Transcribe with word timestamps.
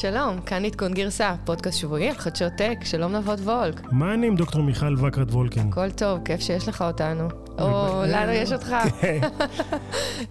שלום, 0.00 0.40
כאן 0.40 0.64
עדכון 0.64 0.94
גרסה, 0.94 1.34
פודקאסט 1.44 1.78
שבועי 1.78 2.08
על 2.08 2.14
חדשות 2.14 2.52
טק, 2.52 2.78
שלום 2.84 3.12
נבות 3.16 3.38
וולק. 3.40 3.80
מה 3.92 4.14
אני 4.14 4.26
עם 4.26 4.36
דוקטור 4.36 4.62
מיכל 4.62 5.06
וקרת 5.06 5.30
וולקין? 5.30 5.68
הכל 5.68 5.90
טוב, 5.90 6.24
כיף 6.24 6.40
שיש 6.40 6.68
לך 6.68 6.82
אותנו. 6.82 7.47
או, 7.60 8.02
לנו 8.06 8.32
יש 8.32 8.52
אותך. 8.52 8.76
כן. 9.00 9.18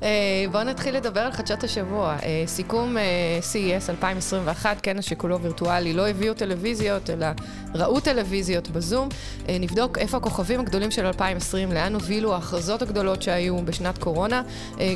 אה, 0.04 0.46
בואו 0.52 0.64
נתחיל 0.64 0.96
לדבר 0.96 1.22
על 1.22 1.32
חדשות 1.32 1.64
השבוע. 1.64 2.16
אה, 2.24 2.44
סיכום 2.46 2.98
אה, 2.98 3.04
CES 3.42 3.90
2021, 3.90 4.78
כנס 4.84 5.06
שכולו 5.06 5.42
וירטואלי, 5.42 5.94
לא 5.94 6.08
הביאו 6.08 6.34
טלוויזיות, 6.34 7.10
אלא 7.10 7.28
ראו 7.76 8.00
טלוויזיות 8.00 8.70
בזום. 8.70 9.10
נבדוק 9.50 9.98
איפה 9.98 10.18
הכוכבים 10.18 10.60
הגדולים 10.60 10.92
של 10.92 11.06
2020, 11.06 11.72
לאן 11.72 11.94
הובילו 11.94 12.34
ההכרזות 12.34 12.82
הגדולות 12.82 13.22
שהיו 13.22 13.58
בשנת 13.66 13.98
קורונה, 13.98 14.42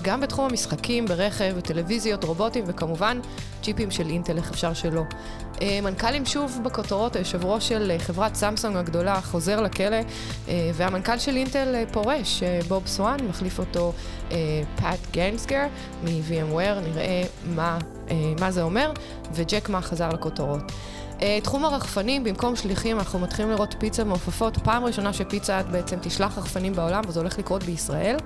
גם 0.01 0.21
בתחום 0.21 0.45
המשחקים, 0.49 1.05
ברכב, 1.05 1.53
בטלוויזיות, 1.57 2.23
רובוטים, 2.23 2.63
וכמובן, 2.67 3.19
צ'יפים 3.63 3.91
של 3.91 4.09
אינטל, 4.09 4.37
איך 4.37 4.51
אפשר 4.51 4.73
שלא. 4.73 5.03
מנכ"לים 5.83 6.25
שוב 6.25 6.59
בכותרות, 6.63 7.15
היושב 7.15 7.45
ראש 7.45 7.69
של 7.69 7.91
חברת 7.97 8.35
סמסונג 8.35 8.77
הגדולה 8.77 9.21
חוזר 9.21 9.61
לכלא, 9.61 9.97
והמנכ"ל 10.73 11.17
של 11.19 11.35
אינטל 11.35 11.83
פורש, 11.91 12.43
בוב 12.67 12.87
סואן, 12.87 13.17
מחליף 13.29 13.59
אותו 13.59 13.93
פאט 14.75 14.99
גיינסגר 15.11 15.65
מ-VMware, 16.03 16.79
נראה 16.89 17.23
מה, 17.55 17.77
מה 18.39 18.51
זה 18.51 18.61
אומר, 18.61 18.91
וג'ק 19.33 19.69
מה 19.69 19.81
חזר 19.81 20.09
לכותרות. 20.09 20.71
Uh, 21.21 21.23
תחום 21.43 21.65
הרחפנים, 21.65 22.23
במקום 22.23 22.55
שליחים, 22.55 22.99
אנחנו 22.99 23.19
מתחילים 23.19 23.51
לראות 23.51 23.75
פיצה 23.79 24.03
מעופפות. 24.03 24.57
פעם 24.57 24.85
ראשונה 24.85 25.13
שפיצה 25.13 25.63
בעצם 25.63 25.97
תשלח 26.01 26.37
רחפנים 26.37 26.73
בעולם, 26.73 27.01
וזה 27.07 27.19
הולך 27.19 27.39
לקרות 27.39 27.63
בישראל, 27.63 28.17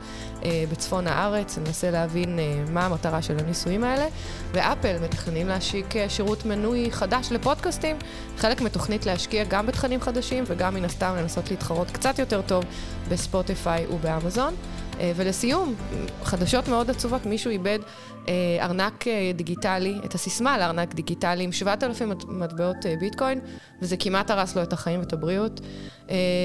uh, 0.41 0.45
בצפון 0.71 1.07
הארץ. 1.07 1.57
ננסה 1.57 1.91
להבין 1.91 2.39
uh, 2.39 2.71
מה 2.71 2.85
המטרה 2.85 3.21
של 3.21 3.37
הניסויים 3.39 3.83
האלה. 3.83 4.05
ואפל 4.51 4.95
מתכננים 5.03 5.47
להשיק 5.47 5.93
שירות 6.07 6.45
מנוי 6.45 6.91
חדש 6.91 7.31
לפודקאסטים, 7.31 7.97
חלק 8.37 8.61
מתוכנית 8.61 9.05
להשקיע 9.05 9.43
גם 9.43 9.65
בתכנים 9.65 10.01
חדשים, 10.01 10.43
וגם 10.47 10.73
מן 10.73 10.85
הסתם 10.85 11.15
לנסות 11.17 11.51
להתחרות 11.51 11.91
קצת 11.91 12.19
יותר 12.19 12.41
טוב 12.41 12.63
בספוטיפיי 13.09 13.85
ובאמזון. 13.91 14.53
Uh, 14.95 15.01
ולסיום, 15.15 15.75
חדשות 16.23 16.67
מאוד 16.67 16.89
עצובות, 16.89 17.25
מישהו 17.25 17.51
איבד 17.51 17.79
אה, 18.27 18.65
ארנק 18.65 19.07
אה, 19.07 19.31
דיגיטלי, 19.35 19.95
את 20.05 20.13
הסיסמה 20.13 20.57
לארנק 20.57 20.93
דיגיטלי 20.93 21.43
עם 21.43 21.51
7,000 21.51 22.11
מטבעות 22.27 22.85
אה, 22.85 22.95
ביטקוין, 22.99 23.39
וזה 23.81 23.97
כמעט 23.97 24.29
הרס 24.29 24.55
לו 24.55 24.63
את 24.63 24.73
החיים 24.73 24.99
ואת 24.99 25.13
הבריאות. 25.13 25.61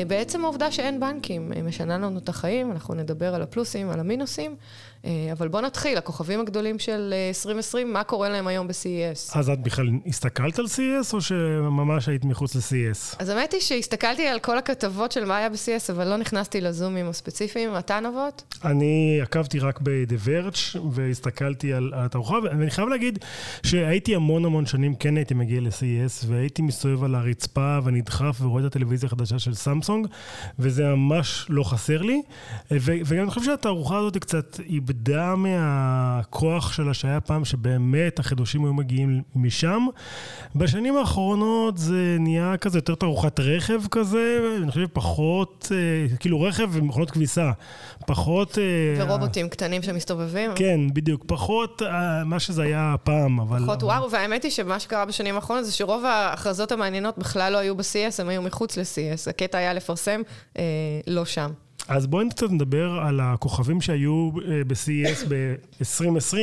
בעצם 0.07 0.45
העובדה 0.45 0.73
שאין 0.73 1.01
בנקים 1.01 1.53
משנה 1.65 1.98
לנו 1.98 2.19
את 2.19 2.29
החיים, 2.29 2.73
אנחנו 2.73 2.95
נדבר 2.95 3.34
על 3.34 3.42
הפלוסים, 3.42 3.91
על 3.91 4.01
המינוסים. 4.01 4.57
אה, 5.05 5.29
אבל 5.33 5.48
בוא 5.48 5.61
נתחיל, 5.61 5.98
הכוכבים 5.98 6.41
הגדולים 6.41 6.79
של 6.79 7.15
2020, 7.29 7.93
מה 7.93 8.05
קורה 8.05 8.29
להם 8.29 8.47
היום 8.47 8.69
ב-CES? 8.69 9.39
אז 9.39 9.51
את 9.51 9.62
בכלל 9.62 9.89
הסתכלת 10.07 10.59
על 10.59 10.65
CES, 10.65 11.12
או 11.12 11.20
שממש 11.20 12.09
היית 12.09 12.25
מחוץ 12.25 12.57
ל-CES? 12.57 13.17
אז 13.19 13.29
האמת 13.29 13.53
היא 13.53 13.61
שהסתכלתי 13.61 14.27
על 14.27 14.39
כל 14.39 14.59
הכתבות 14.59 15.12
של 15.12 15.25
מה 15.25 15.37
היה 15.37 15.48
ב-CES, 15.48 15.92
אבל 15.92 16.09
לא 16.09 16.17
נכנסתי 16.17 16.61
לזומים 16.61 17.09
הספציפיים. 17.09 17.79
אתה 17.79 18.01
נבות? 18.01 18.55
אני 18.65 19.19
עקבתי 19.23 19.59
רק 19.59 19.81
ב-The 19.83 20.27
Verge, 20.27 20.79
והסתכלתי 20.91 21.73
על 21.73 21.92
התערוכה, 21.97 22.35
ואני 22.42 22.70
חייב 22.70 22.89
להגיד 22.89 23.19
שהייתי 23.62 24.14
המון 24.14 24.45
המון 24.45 24.67
שנים, 24.67 24.95
כן 24.95 25.17
הייתי 25.17 25.35
מגיע 25.35 25.61
ל-CES, 25.61 26.27
והייתי 26.27 26.62
מסתובב 26.62 27.05
על 27.05 27.14
הרצפה 27.14 27.79
ונדחף 27.85 28.37
ורואה 28.41 28.61
את 28.61 28.67
הטלוויזיה 28.67 29.07
החדשה 29.07 29.39
של 29.39 29.55
סמסונג, 29.55 30.07
וזה 30.59 30.85
ממש 30.85 31.47
לא 31.48 31.64
חסר 31.64 32.03
לי. 32.03 32.23
וגם 32.70 33.23
אני 33.23 33.31
חושב 33.31 33.47
שהתערוכה 33.47 33.98
הזאת 33.98 34.17
קצת... 34.17 34.61
איבדה 34.91 35.34
מהכוח 35.36 36.72
שלה 36.72 36.94
שהיה 36.94 37.20
פעם, 37.20 37.44
שבאמת 37.44 38.19
החידושים 38.19 38.64
היו 38.64 38.74
מגיעים 38.74 39.23
משם. 39.34 39.86
בשנים 40.56 40.96
האחרונות 40.96 41.78
זה 41.78 42.17
נהיה 42.20 42.56
כזה 42.56 42.78
יותר 42.78 42.95
תערוכת 42.95 43.40
רכב 43.40 43.80
כזה, 43.90 44.56
אני 44.62 44.70
חושב 44.70 44.86
פחות, 44.92 45.73
אה, 45.73 46.17
כאילו 46.17 46.40
רכב 46.40 46.68
ומכונות 46.73 47.11
כביסה, 47.11 47.50
פחות... 48.06 48.58
אה, 48.58 49.05
ורובוטים 49.06 49.46
אה, 49.46 49.50
קטנים 49.50 49.83
שמסתובבים. 49.83 50.50
כן, 50.55 50.80
בדיוק, 50.92 51.24
פחות 51.27 51.83
אה, 51.83 52.24
מה 52.24 52.40
שזה 52.40 52.62
היה 52.62 52.95
פעם, 53.05 53.40
אבל... 53.40 53.62
פחות 53.62 53.83
וואו, 53.83 54.11
והאמת 54.11 54.42
היא 54.42 54.50
שמה 54.50 54.80
שקרה 54.80 55.05
בשנים 55.05 55.34
האחרונות 55.34 55.64
זה 55.64 55.73
שרוב 55.73 56.05
ההכרזות 56.05 56.73
המעניינות 56.73 57.18
בכלל 57.18 57.52
לא 57.52 57.58
היו 57.58 57.77
ב-CS, 57.77 58.20
הם 58.23 58.29
היו 58.29 58.42
מחוץ 58.42 58.77
ל-CS. 58.77 59.30
הקטע 59.30 59.58
היה 59.58 59.73
לפרסם, 59.73 60.20
אה, 60.58 60.62
לא 61.06 61.24
שם. 61.24 61.50
אז 61.90 62.06
בואי 62.06 62.28
קצת 62.30 62.51
נדבר 62.51 63.01
על 63.02 63.20
הכוכבים 63.20 63.80
שהיו 63.80 64.30
אה, 64.48 64.62
ב-CES 64.67 65.27
ב-2020 65.28 66.36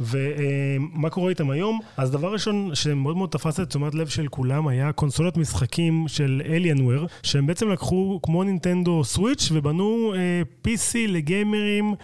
ומה 0.00 1.10
קורה 1.10 1.30
איתם 1.30 1.50
היום. 1.50 1.80
אז 1.96 2.10
דבר 2.10 2.32
ראשון 2.32 2.74
שמאוד 2.74 3.16
מאוד 3.16 3.30
תפס 3.30 3.60
את 3.60 3.68
תשומת 3.68 3.94
לב 3.94 4.08
של 4.08 4.28
כולם 4.28 4.68
היה 4.68 4.92
קונסולות 4.92 5.36
משחקים 5.36 6.04
של 6.08 6.42
אליאנוור, 6.44 7.06
שהם 7.22 7.46
בעצם 7.46 7.68
לקחו 7.68 8.20
כמו 8.22 8.44
נינטנדו 8.44 9.04
סוויץ' 9.04 9.48
ובנו 9.52 10.14
אה, 10.14 10.42
PC 10.66 10.96
לגיימרים, 11.08 11.94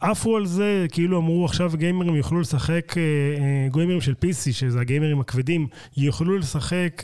עפו 0.00 0.36
על 0.36 0.46
זה, 0.46 0.86
כאילו 0.92 1.18
אמרו 1.18 1.44
עכשיו 1.44 1.72
גיימרים 1.74 2.16
יוכלו 2.16 2.40
לשחק, 2.40 2.94
אה, 2.96 3.68
גיימרים 3.72 4.00
של 4.00 4.12
PC, 4.12 4.52
שזה 4.52 4.80
הגיימרים 4.80 5.20
הכבדים, 5.20 5.66
יוכלו 5.96 6.38
לשחק 6.38 7.02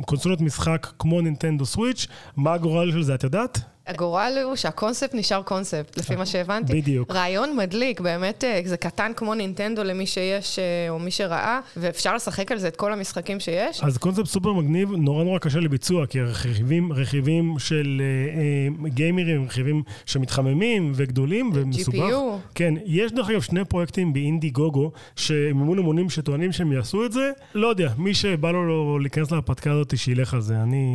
בקונסולות 0.00 0.40
משחק 0.40 0.86
כמו 0.98 1.20
נינטנדו 1.20 1.66
סוויץ'. 1.66 2.06
מה 2.36 2.52
הגורל 2.52 2.92
של 2.92 3.02
זה, 3.02 3.14
את 3.14 3.24
יודעת? 3.24 3.77
הגורל 3.88 4.38
הוא 4.44 4.56
שהקונספט 4.56 5.14
נשאר 5.14 5.42
קונספט, 5.42 5.96
לפי 5.96 6.16
מה 6.16 6.26
שהבנתי. 6.26 6.72
בדיוק. 6.72 7.12
רעיון 7.12 7.56
מדליק, 7.56 8.00
באמת, 8.00 8.44
אה, 8.44 8.60
זה 8.64 8.76
קטן 8.76 9.12
כמו 9.16 9.34
נינטנדו 9.34 9.84
למי 9.84 10.06
שיש 10.06 10.58
אה, 10.58 10.90
או 10.90 10.98
מי 10.98 11.10
שראה, 11.10 11.60
ואפשר 11.76 12.14
לשחק 12.14 12.52
על 12.52 12.58
זה 12.58 12.68
את 12.68 12.76
כל 12.76 12.92
המשחקים 12.92 13.40
שיש. 13.40 13.80
אז 13.82 13.98
קונספט 13.98 14.26
סופר 14.26 14.52
מגניב, 14.52 14.92
נורא 14.92 15.24
נורא 15.24 15.38
קשה 15.38 15.60
לביצוע, 15.60 16.06
כי 16.06 16.20
רכיבים, 16.20 16.92
רכיבים 16.92 17.54
של 17.58 18.02
אה, 18.04 18.40
אה, 18.84 18.90
גיימרים, 18.90 19.44
רכיבים 19.44 19.82
שמתחממים 20.06 20.92
וגדולים 20.94 21.50
ומסובך. 21.54 21.98
GPU. 21.98 22.54
כן, 22.54 22.74
יש 22.86 23.12
דרך 23.12 23.30
אגב 23.30 23.40
שני 23.40 23.64
פרויקטים 23.64 24.12
באינדי 24.12 24.50
גוגו, 24.50 24.90
שמימון 25.16 25.78
המונים 25.78 26.10
שטוענים 26.10 26.52
שהם 26.52 26.72
יעשו 26.72 27.04
את 27.04 27.12
זה. 27.12 27.30
לא 27.54 27.68
יודע, 27.68 27.92
מי 27.98 28.14
שבא 28.14 28.50
לו 28.50 28.98
להיכנס 28.98 29.30
להרפתקה 29.30 29.72
הזאת, 29.72 29.98
שילך 29.98 30.34
על 30.34 30.40
זה, 30.40 30.54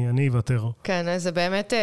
אני 0.10 0.28
אוותר. 0.28 0.70
כן, 0.84 1.08
אז 1.08 1.24
זה 1.24 1.32
באמת 1.32 1.74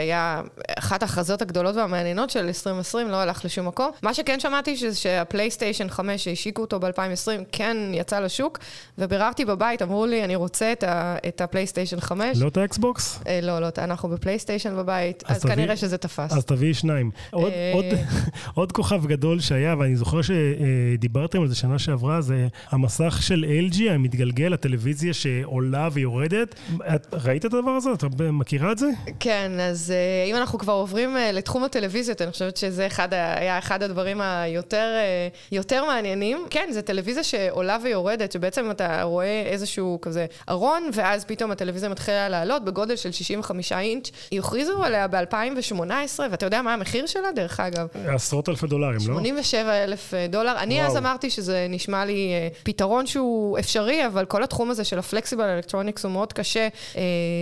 היה... 0.00 0.42
אחת 0.78 1.02
ההכרזות 1.02 1.42
הגדולות 1.42 1.76
והמעניינות 1.76 2.30
של 2.30 2.46
2020 2.46 3.08
לא 3.08 3.16
הלך 3.16 3.44
לשום 3.44 3.68
מקום. 3.68 3.90
מה 4.02 4.14
שכן 4.14 4.40
שמעתי 4.40 4.76
זה 4.76 4.94
שהפלייסטיישן 4.94 5.88
5 5.88 6.24
שהשיקו 6.24 6.62
אותו 6.62 6.80
ב-2020 6.80 7.44
כן 7.52 7.76
יצא 7.92 8.20
לשוק, 8.20 8.58
וביררתי 8.98 9.44
בבית, 9.44 9.82
אמרו 9.82 10.06
לי, 10.06 10.24
אני 10.24 10.36
רוצה 10.36 10.72
את, 10.72 10.82
ה- 10.82 11.16
את 11.28 11.40
הפלייסטיישן 11.40 12.00
5. 12.00 12.38
לא 12.38 12.48
את 12.48 12.56
האקסבוקס? 12.56 13.20
אה, 13.26 13.40
לא, 13.42 13.58
לא, 13.60 13.68
אנחנו 13.78 14.08
בפלייסטיישן 14.08 14.76
בבית, 14.76 15.22
אז, 15.26 15.36
אז 15.36 15.42
תביא, 15.42 15.54
כנראה 15.54 15.76
שזה 15.76 15.98
תפס. 15.98 16.32
אז 16.32 16.44
תביאי 16.44 16.74
שניים. 16.74 17.10
עוד, 17.30 17.52
אה... 17.52 17.72
עוד, 17.74 17.84
עוד 18.54 18.72
כוכב 18.72 19.06
גדול 19.06 19.40
שהיה, 19.40 19.74
ואני 19.78 19.96
זוכר 19.96 20.20
שדיברתם 20.22 21.42
על 21.42 21.48
זה 21.48 21.54
שנה 21.54 21.78
שעברה, 21.78 22.20
זה 22.20 22.46
המסך 22.70 23.18
של 23.22 23.44
LG 23.70 23.82
המתגלגל, 23.90 24.52
הטלוויזיה 24.52 25.14
שעולה 25.14 25.88
ויורדת. 25.92 26.54
את 26.94 27.06
ראית 27.12 27.46
את 27.46 27.54
הדבר 27.54 27.70
הזה? 27.70 27.90
את 27.92 28.04
מכירה 28.32 28.72
את 28.72 28.78
זה? 28.78 28.86
כן, 29.20 29.52
אז 29.60 29.90
אה, 29.90 30.30
אם 30.30 30.36
אנחנו 30.36 30.49
כבר 30.58 30.72
עוברים 30.72 31.16
uh, 31.16 31.18
לתחום 31.32 31.64
הטלוויזיות, 31.64 32.22
אני 32.22 32.32
חושבת 32.32 32.56
שזה 32.56 32.86
אחד, 32.86 33.14
היה 33.14 33.58
אחד 33.58 33.82
הדברים 33.82 34.20
היותר 34.20 34.86
uh, 35.32 35.38
יותר 35.52 35.84
מעניינים. 35.84 36.46
כן, 36.50 36.68
זו 36.72 36.82
טלוויזיה 36.82 37.24
שעולה 37.24 37.78
ויורדת, 37.82 38.32
שבעצם 38.32 38.70
אתה 38.70 39.02
רואה 39.02 39.42
איזשהו 39.46 39.98
כזה 40.02 40.26
ארון, 40.48 40.90
ואז 40.92 41.24
פתאום 41.24 41.50
הטלוויזיה 41.50 41.88
מתחילה 41.88 42.28
לעלות 42.28 42.64
בגודל 42.64 42.96
של 42.96 43.12
65 43.12 43.72
אינץ'. 43.72 44.10
הכריזו 44.32 44.84
עליה 44.84 45.06
ב-2018, 45.08 46.20
ואתה 46.30 46.46
יודע 46.46 46.62
מה 46.62 46.74
המחיר 46.74 47.06
שלה, 47.06 47.32
דרך 47.34 47.60
אגב? 47.60 47.86
עשרות 48.06 48.48
אלפי 48.48 48.66
דולרים, 48.66 48.98
לא? 48.98 49.14
87 49.14 49.84
אלף 49.84 50.14
אה, 50.14 50.26
דולר. 50.26 50.54
אני 50.58 50.74
וואו. 50.74 50.86
אז 50.86 50.96
אמרתי 50.96 51.30
שזה 51.30 51.66
נשמע 51.68 52.04
לי 52.04 52.32
פתרון 52.62 53.06
שהוא 53.06 53.58
אפשרי, 53.58 54.06
אבל 54.06 54.24
כל 54.24 54.42
התחום 54.42 54.70
הזה 54.70 54.84
של 54.84 54.98
הפלקסיבל 54.98 55.44
אלקטרוניקס 55.44 56.04
הוא 56.04 56.12
מאוד 56.12 56.32
קשה 56.32 56.68
uh, 56.92 56.96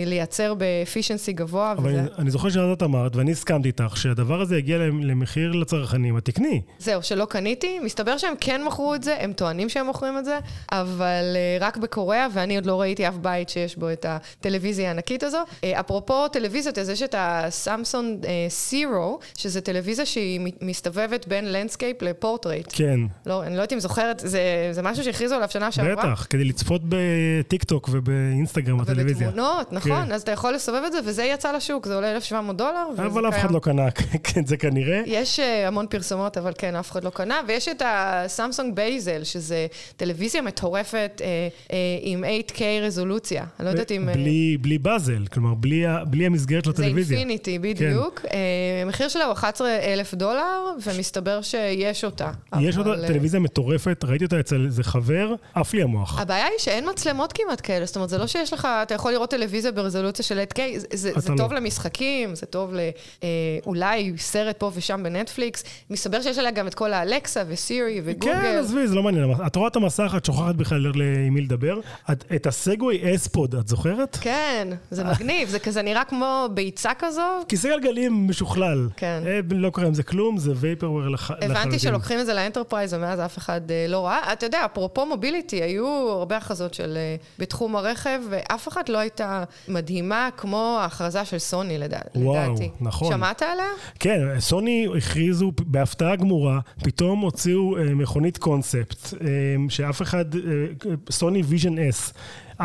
לייצר 0.07 0.55
באפישנסי 0.55 1.33
גבוה. 1.33 1.73
אבל 1.73 1.91
וזה... 1.91 2.01
אני, 2.01 2.09
אני 2.19 2.31
זוכר 2.31 2.49
שאת 2.49 2.83
אמרת, 2.99 3.17
ואני 3.17 3.33
הסכמתי 3.33 3.69
איתך, 3.69 3.97
שהדבר 3.97 4.41
הזה 4.41 4.59
יגיע 4.59 4.79
למחיר 4.79 5.53
לצרכנים, 5.53 6.17
התקני. 6.17 6.61
זהו, 6.79 7.03
שלא 7.03 7.25
קניתי. 7.25 7.79
מסתבר 7.79 8.19
שהם 8.19 8.35
כן 8.41 8.65
מכרו 8.65 8.95
את 8.95 9.03
זה, 9.03 9.17
הם 9.21 9.33
טוענים 9.33 9.69
שהם 9.69 9.87
מוכרים 9.87 10.19
את 10.19 10.25
זה, 10.25 10.39
אבל 10.73 11.37
uh, 11.61 11.63
רק 11.63 11.77
בקוריאה, 11.77 12.27
ואני 12.33 12.57
עוד 12.57 12.67
לא 12.67 12.81
ראיתי 12.81 13.09
אף 13.09 13.15
בית 13.15 13.49
שיש 13.49 13.77
בו 13.77 13.93
את 13.93 14.07
הטלוויזיה 14.09 14.89
הענקית 14.89 15.23
הזו. 15.23 15.39
Uh, 15.39 15.67
אפרופו 15.81 16.29
טלוויזיות, 16.29 16.79
אז 16.79 16.89
יש 16.89 17.03
את 17.03 17.15
הסמסון 17.19 18.21
סרו, 18.49 19.19
uh, 19.23 19.41
שזה 19.41 19.61
טלוויזיה 19.61 20.07
שהיא 20.07 20.41
מסתובבת 20.63 21.29
בין 21.29 21.53
landscape 21.53 22.03
ל 22.03 22.09
portrait. 22.09 22.67
כן. 22.73 23.01
לא, 23.27 23.43
אני 23.43 23.51
לא 23.51 23.57
יודעת 23.57 23.73
אם 23.73 23.81
זוכרת, 23.81 24.21
זה, 24.25 24.69
זה 24.73 24.83
משהו 24.83 25.05
שהכריזו 25.05 25.35
עליו 25.35 25.49
שנה 25.51 25.73
שעברה. 25.73 25.95
בטח, 25.95 26.27
כדי 26.31 26.45
לצפות 26.45 26.83
בטיק 26.89 27.65
טוק 27.65 27.89
ובאינסטגרם 27.93 28.79
בטלוויזיה. 28.79 29.29
ובתמונות, 29.29 29.73
נכון, 29.73 30.05
כן. 30.07 30.13
אז 30.13 30.23
אתה 30.23 30.33
יכול 30.33 30.55
לסובב 30.55 30.83
את 30.87 30.93
זה, 30.93 30.99
וזה 31.05 31.25
יצא 31.25 31.53
לשוק, 31.53 31.87
זה 31.87 31.95
עולה 31.95 32.11
1,700 32.11 32.57
דולר. 32.57 32.78
אבל 32.97 33.29
אף 33.29 33.39
אחד 33.39 33.51
לא 33.51 33.59
קנה 33.59 33.89
את 33.89 34.47
זה 34.49 34.57
כנראה. 34.57 35.03
יש 35.07 35.41
המון 35.41 35.87
פרסומות, 35.91 36.39
אבל 36.39 36.53
כן, 36.59 36.77
אף 36.77 36.91
אחד 36.91 37.05
לא 37.05 37.11
קנה. 37.11 37.41
ויש 37.49 37.69
את 37.69 37.83
הסמסונג 37.87 38.75
bezel, 38.75 39.25
שזה 39.25 39.67
טלוויזיה 39.97 40.43
מטורפת 40.43 41.23
עם 42.03 42.25
8K 42.25 42.61
רזולוציה. 42.83 43.45
אני 43.59 43.65
לא 43.65 43.71
יודעת 43.71 43.93
אם... 43.93 44.09
בלי 44.61 44.79
באזל, 44.79 45.27
כלומר, 45.33 45.55
בלי 46.07 46.27
המסגרת 46.27 46.65
של 46.65 46.71
הטלוויזיה. 46.71 47.17
זה 47.17 47.21
אינפיניטי, 47.21 47.59
בדיוק. 47.59 48.21
כן. 48.21 48.29
המחיר 48.83 49.09
שלה 49.09 49.25
הוא 49.25 49.33
11,000 49.33 50.15
דולר, 50.15 50.75
ומסתבר 50.87 51.43
שיש 51.43 52.05
אותה. 52.05 52.31
יש 52.61 52.79
אותה, 52.79 52.91
טלוויזיה 53.07 53.41
מטורפת, 53.41 54.05
ראיתי 54.05 54.25
אותה 54.25 54.41
אצל 54.41 54.65
איזה 54.67 54.85
חבר, 54.85 55.35
עף 55.55 55.75
לי 55.75 55.83
המוח. 55.83 56.21
הבעיה 56.21 56.45
היא 56.45 56.59
שאין 56.59 56.89
מצלמות 56.91 57.33
כמעט 57.33 57.61
כאלה, 57.63 57.87
זאת 57.87 57.97
אומרת, 57.97 58.09
זה 58.09 58.19
לא 58.19 58.27
שיש 58.27 58.53
לך, 58.53 58.69
אתה 58.83 58.95
יכול 58.95 59.13
לראות 59.13 59.31
טלוויזיה 59.31 59.73
ברזולוציה 59.73 60.25
של 60.25 60.41
8K, 60.55 60.61
זה, 60.93 61.11
זה 61.17 61.37
טוב 61.37 61.53
לא. 61.53 61.59
למשחקים, 61.59 62.35
זה 62.35 62.47
טוב 62.47 62.68
לאולי 62.73 64.11
אה, 64.13 64.19
סרט 64.19 64.57
פה 64.59 64.71
ושם 64.75 65.01
בנטפליקס. 65.03 65.65
מסתבר 65.91 66.23
שיש 66.23 66.39
עליה 66.39 66.51
גם 66.51 66.67
את 66.67 66.75
כל 66.75 66.93
האלקסה 66.93 67.43
וסירי 67.49 68.01
וגוגל. 68.05 68.33
כן, 68.33 68.57
עזבי, 68.61 68.87
זה 68.87 68.95
לא 68.95 69.03
מעניין. 69.03 69.33
את 69.47 69.57
רואה 69.57 69.69
את 69.69 69.77
המסך, 69.77 70.15
את 70.17 70.25
שוכחת 70.25 70.55
בכלל 70.55 70.87
עם 71.27 71.35
מי 71.35 71.41
לדבר. 71.41 71.81
את, 72.13 72.25
את 72.35 72.47
הסגווי 72.47 73.15
S-Pod, 73.15 73.55
את 73.55 73.69
זוכרת? 73.69 74.19
כן, 74.21 74.69
זה 74.91 75.05
מגניב, 75.05 75.49
זה 75.49 75.59
כזה 75.59 75.83
נראה 75.83 76.05
כמו 76.05 76.49
ביצה 76.55 76.91
כזו. 76.99 77.23
כיסא 77.49 77.69
גלגלים 77.69 78.29
משוכלל. 78.29 78.89
כן. 78.97 79.23
אה, 79.27 79.41
לא 79.51 79.71
קורה 79.71 79.87
עם 79.87 79.95
זה 79.95 80.03
כלום, 80.03 80.39
זה 80.39 80.53
vaporware 80.57 81.09
לחלוטין. 81.09 81.51
הבנתי 81.51 81.79
שלוקחים 81.79 82.21
את 82.21 82.27
זה 82.27 82.35
ל 82.35 82.40
enterprise, 82.40 82.95
ומאז 82.95 83.21
אף 83.21 83.39
אחד 83.39 83.71
אה, 83.71 83.87
לא 83.89 84.07
ראה. 84.07 84.33
אתה 84.33 84.47
יודע, 84.47 84.65
אפרופו 84.65 85.07
mobility, 85.07 85.63
היו 85.63 85.87
הרבה 86.11 86.37
הכרזות 86.37 86.75
של, 86.75 86.97
אה, 86.97 87.17
בתחום 87.39 87.77
הרכב, 87.77 88.21
ואף 88.31 88.69
אחת 88.69 88.89
לא 88.89 88.99
הייתה 88.99 89.45
מדהימה 89.69 90.29
כמו 90.37 90.79
ההכרזה 90.81 91.25
של 91.25 91.39
סוני, 91.39 91.79
לדע, 91.79 91.99
וואו, 92.15 92.55
לדעתי. 92.65 92.85
נכון. 92.85 93.13
שמעת 93.13 93.43
עליה? 93.43 93.65
כן, 94.01 94.41
סוני 94.41 94.87
הכריזו 94.97 95.53
בהפתעה 95.59 96.17
גמורה, 96.17 96.61
פתאום 96.85 97.21
הוציאו 97.21 97.77
אה, 97.77 97.95
מכונית 97.95 98.39
קונספט, 98.39 99.15
אה, 99.21 99.27
שאף 99.69 100.03
אחד, 100.03 100.35
אה, 100.35 100.41
סוני 101.11 101.43
Vision 101.43 101.79
S. 101.79 102.13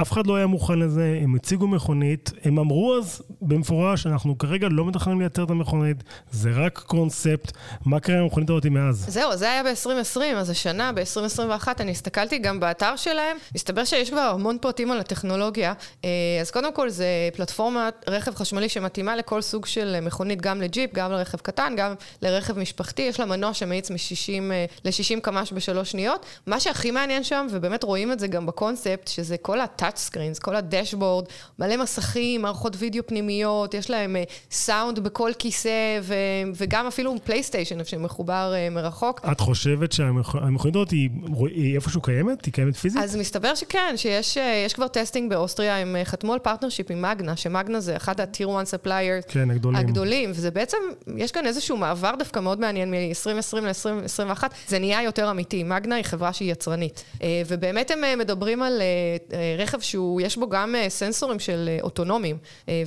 אף 0.02 0.12
אחד 0.12 0.28
לא 0.28 0.36
היה 0.36 0.48
מוכן 0.48 0.80
לזה, 0.80 1.20
הם 1.24 1.36
הציגו 1.36 1.68
מכונית, 1.68 2.32
הם 2.44 2.60
אמרו 2.60 2.98
אז 2.98 3.22
במפורש, 3.42 4.08
אנחנו 4.08 4.38
כרגע 4.38 4.68
לא 4.72 4.86
מתכננים 4.86 5.20
לייצר 5.20 5.44
את 5.44 5.50
המכונית, 5.50 5.98
זה 6.32 6.52
רק 6.52 6.80
קונספט, 6.80 7.52
מה 7.86 8.00
קרה 8.00 8.16
עם 8.16 8.24
המכונית 8.24 8.50
הזאת 8.50 8.66
מאז? 8.66 9.06
זהו, 9.10 9.38
זה 9.38 9.52
היה 9.52 9.64
ב-2020, 9.64 10.22
אז 10.36 10.50
השנה, 10.50 10.92
ב-2021, 10.92 11.68
אני 11.80 11.92
הסתכלתי 11.92 12.38
גם 12.38 12.60
באתר 12.60 12.96
שלהם, 12.96 13.38
מסתבר 13.56 13.86
שיש 13.86 14.10
כבר 14.10 14.22
המון 14.22 14.58
פרטים 14.62 14.92
על 14.92 15.00
הטכנולוגיה, 15.00 15.74
אה, 16.06 16.10
אז 16.42 16.52
קודם 16.52 16.74
כל 16.74 16.90
זה 16.90 17.06
פלטפורמת 17.36 17.94
רכב 18.08 18.36
חשמלי 18.36 18.70
שמתאימה 18.70 19.16
לכל 19.16 19.42
סוג 19.42 19.66
של 19.66 20.00
מכונית, 20.02 20.42
גם 20.42 20.62
לג'יפ, 20.62 20.94
גם 20.94 21.12
לרכב 21.12 21.38
קטן, 21.38 21.74
גם 21.78 21.94
לרכב 22.22 22.60
משפחתי, 22.60 23.02
יש 23.02 23.20
לה 23.20 23.26
מנוע 23.26 23.54
שמאיץ 23.54 23.92
מ-60 23.92 24.52
אה, 24.52 24.66
ל-60 24.86 25.20
קמ"ש 25.22 25.54
בשלוש 25.54 25.92
שניות. 25.92 26.26
מה 26.48 26.60
שהכי 26.60 26.92
מעניין 26.92 27.24
שם, 27.24 27.48
ובאמת 27.50 27.84
רואים 27.84 28.12
את 28.12 28.20
זה 28.20 28.28
גם 28.28 28.46
בקונספט, 28.46 29.08
שזה 29.08 29.38
כל 29.38 29.62
touch 29.84 29.98
screens, 29.98 30.40
כל 30.40 30.56
הדשבורד, 30.56 31.26
מלא 31.60 31.78
מסכים, 31.78 32.42
מערכות 32.42 32.76
וידאו 32.80 33.08
פנימיות, 33.08 33.74
יש 33.74 33.90
להם 33.90 34.16
סאונד 34.52 34.98
uh, 34.98 35.02
בכל 35.02 35.32
כיסא, 35.40 36.00
ו- 36.02 36.14
וגם 36.56 36.88
אפילו 36.88 37.16
פלייסטיישן 37.24 37.84
שמחובר 37.84 38.54
uh, 38.54 38.74
מרחוק. 38.74 39.22
את 39.32 39.40
חושבת 39.40 39.92
שהמכונית 39.92 40.76
הזאת 40.76 40.92
היא, 40.92 41.10
היא 41.50 41.76
איפשהו 41.76 42.02
קיימת? 42.02 42.46
היא 42.46 42.54
קיימת 42.54 42.76
פיזית? 42.76 43.04
אז 43.04 43.16
מסתבר 43.16 43.56
שכן, 43.56 43.94
שיש 43.96 44.38
uh, 44.38 44.74
כבר 44.74 44.88
testing 44.88 45.30
באוסטריה, 45.30 45.78
הם 45.78 45.96
חתמו 46.04 46.34
על 46.34 46.40
partnership 46.40 46.92
עם 46.92 47.02
מגנה, 47.02 47.36
שמגנה 47.36 47.80
זה 47.80 47.96
אחד 47.96 48.22
ה-Tier 48.22 48.50
1 48.62 48.68
suppliers 48.68 49.32
כן, 49.32 49.52
הגדולים. 49.52 49.80
הגדולים, 49.80 50.32
וזה 50.32 50.52
בעצם, 50.52 50.78
יש 51.18 51.32
כאן 51.32 51.46
איזשהו 51.46 51.78
מעבר 51.78 52.12
דווקא 52.20 52.40
מאוד 52.40 52.60
מעניין 52.60 52.92
מ-2020 52.92 53.60
ל-2021, 53.60 54.44
זה 54.68 54.80
נהיה 54.80 55.04
יותר 55.04 55.32
אמיתי. 55.32 55.64
מגנה 55.64 55.96
היא 55.96 56.06
חברה 56.06 56.34
שהיא 56.34 56.52
יצרנית, 56.52 57.04
ובאמת 57.48 57.92
הם 57.92 58.20
מדברים 58.20 58.64
על 58.64 58.82
uh, 59.30 59.34
רכב 59.74 59.82
שהוא, 59.82 60.22
יש 60.22 60.38
בו 60.38 60.50
גם 60.50 60.76
אה, 60.76 60.90
סנסורים 60.90 61.40
של 61.40 61.70
אה, 61.72 61.78
אוטונומיים. 61.82 62.38
אה, 62.70 62.84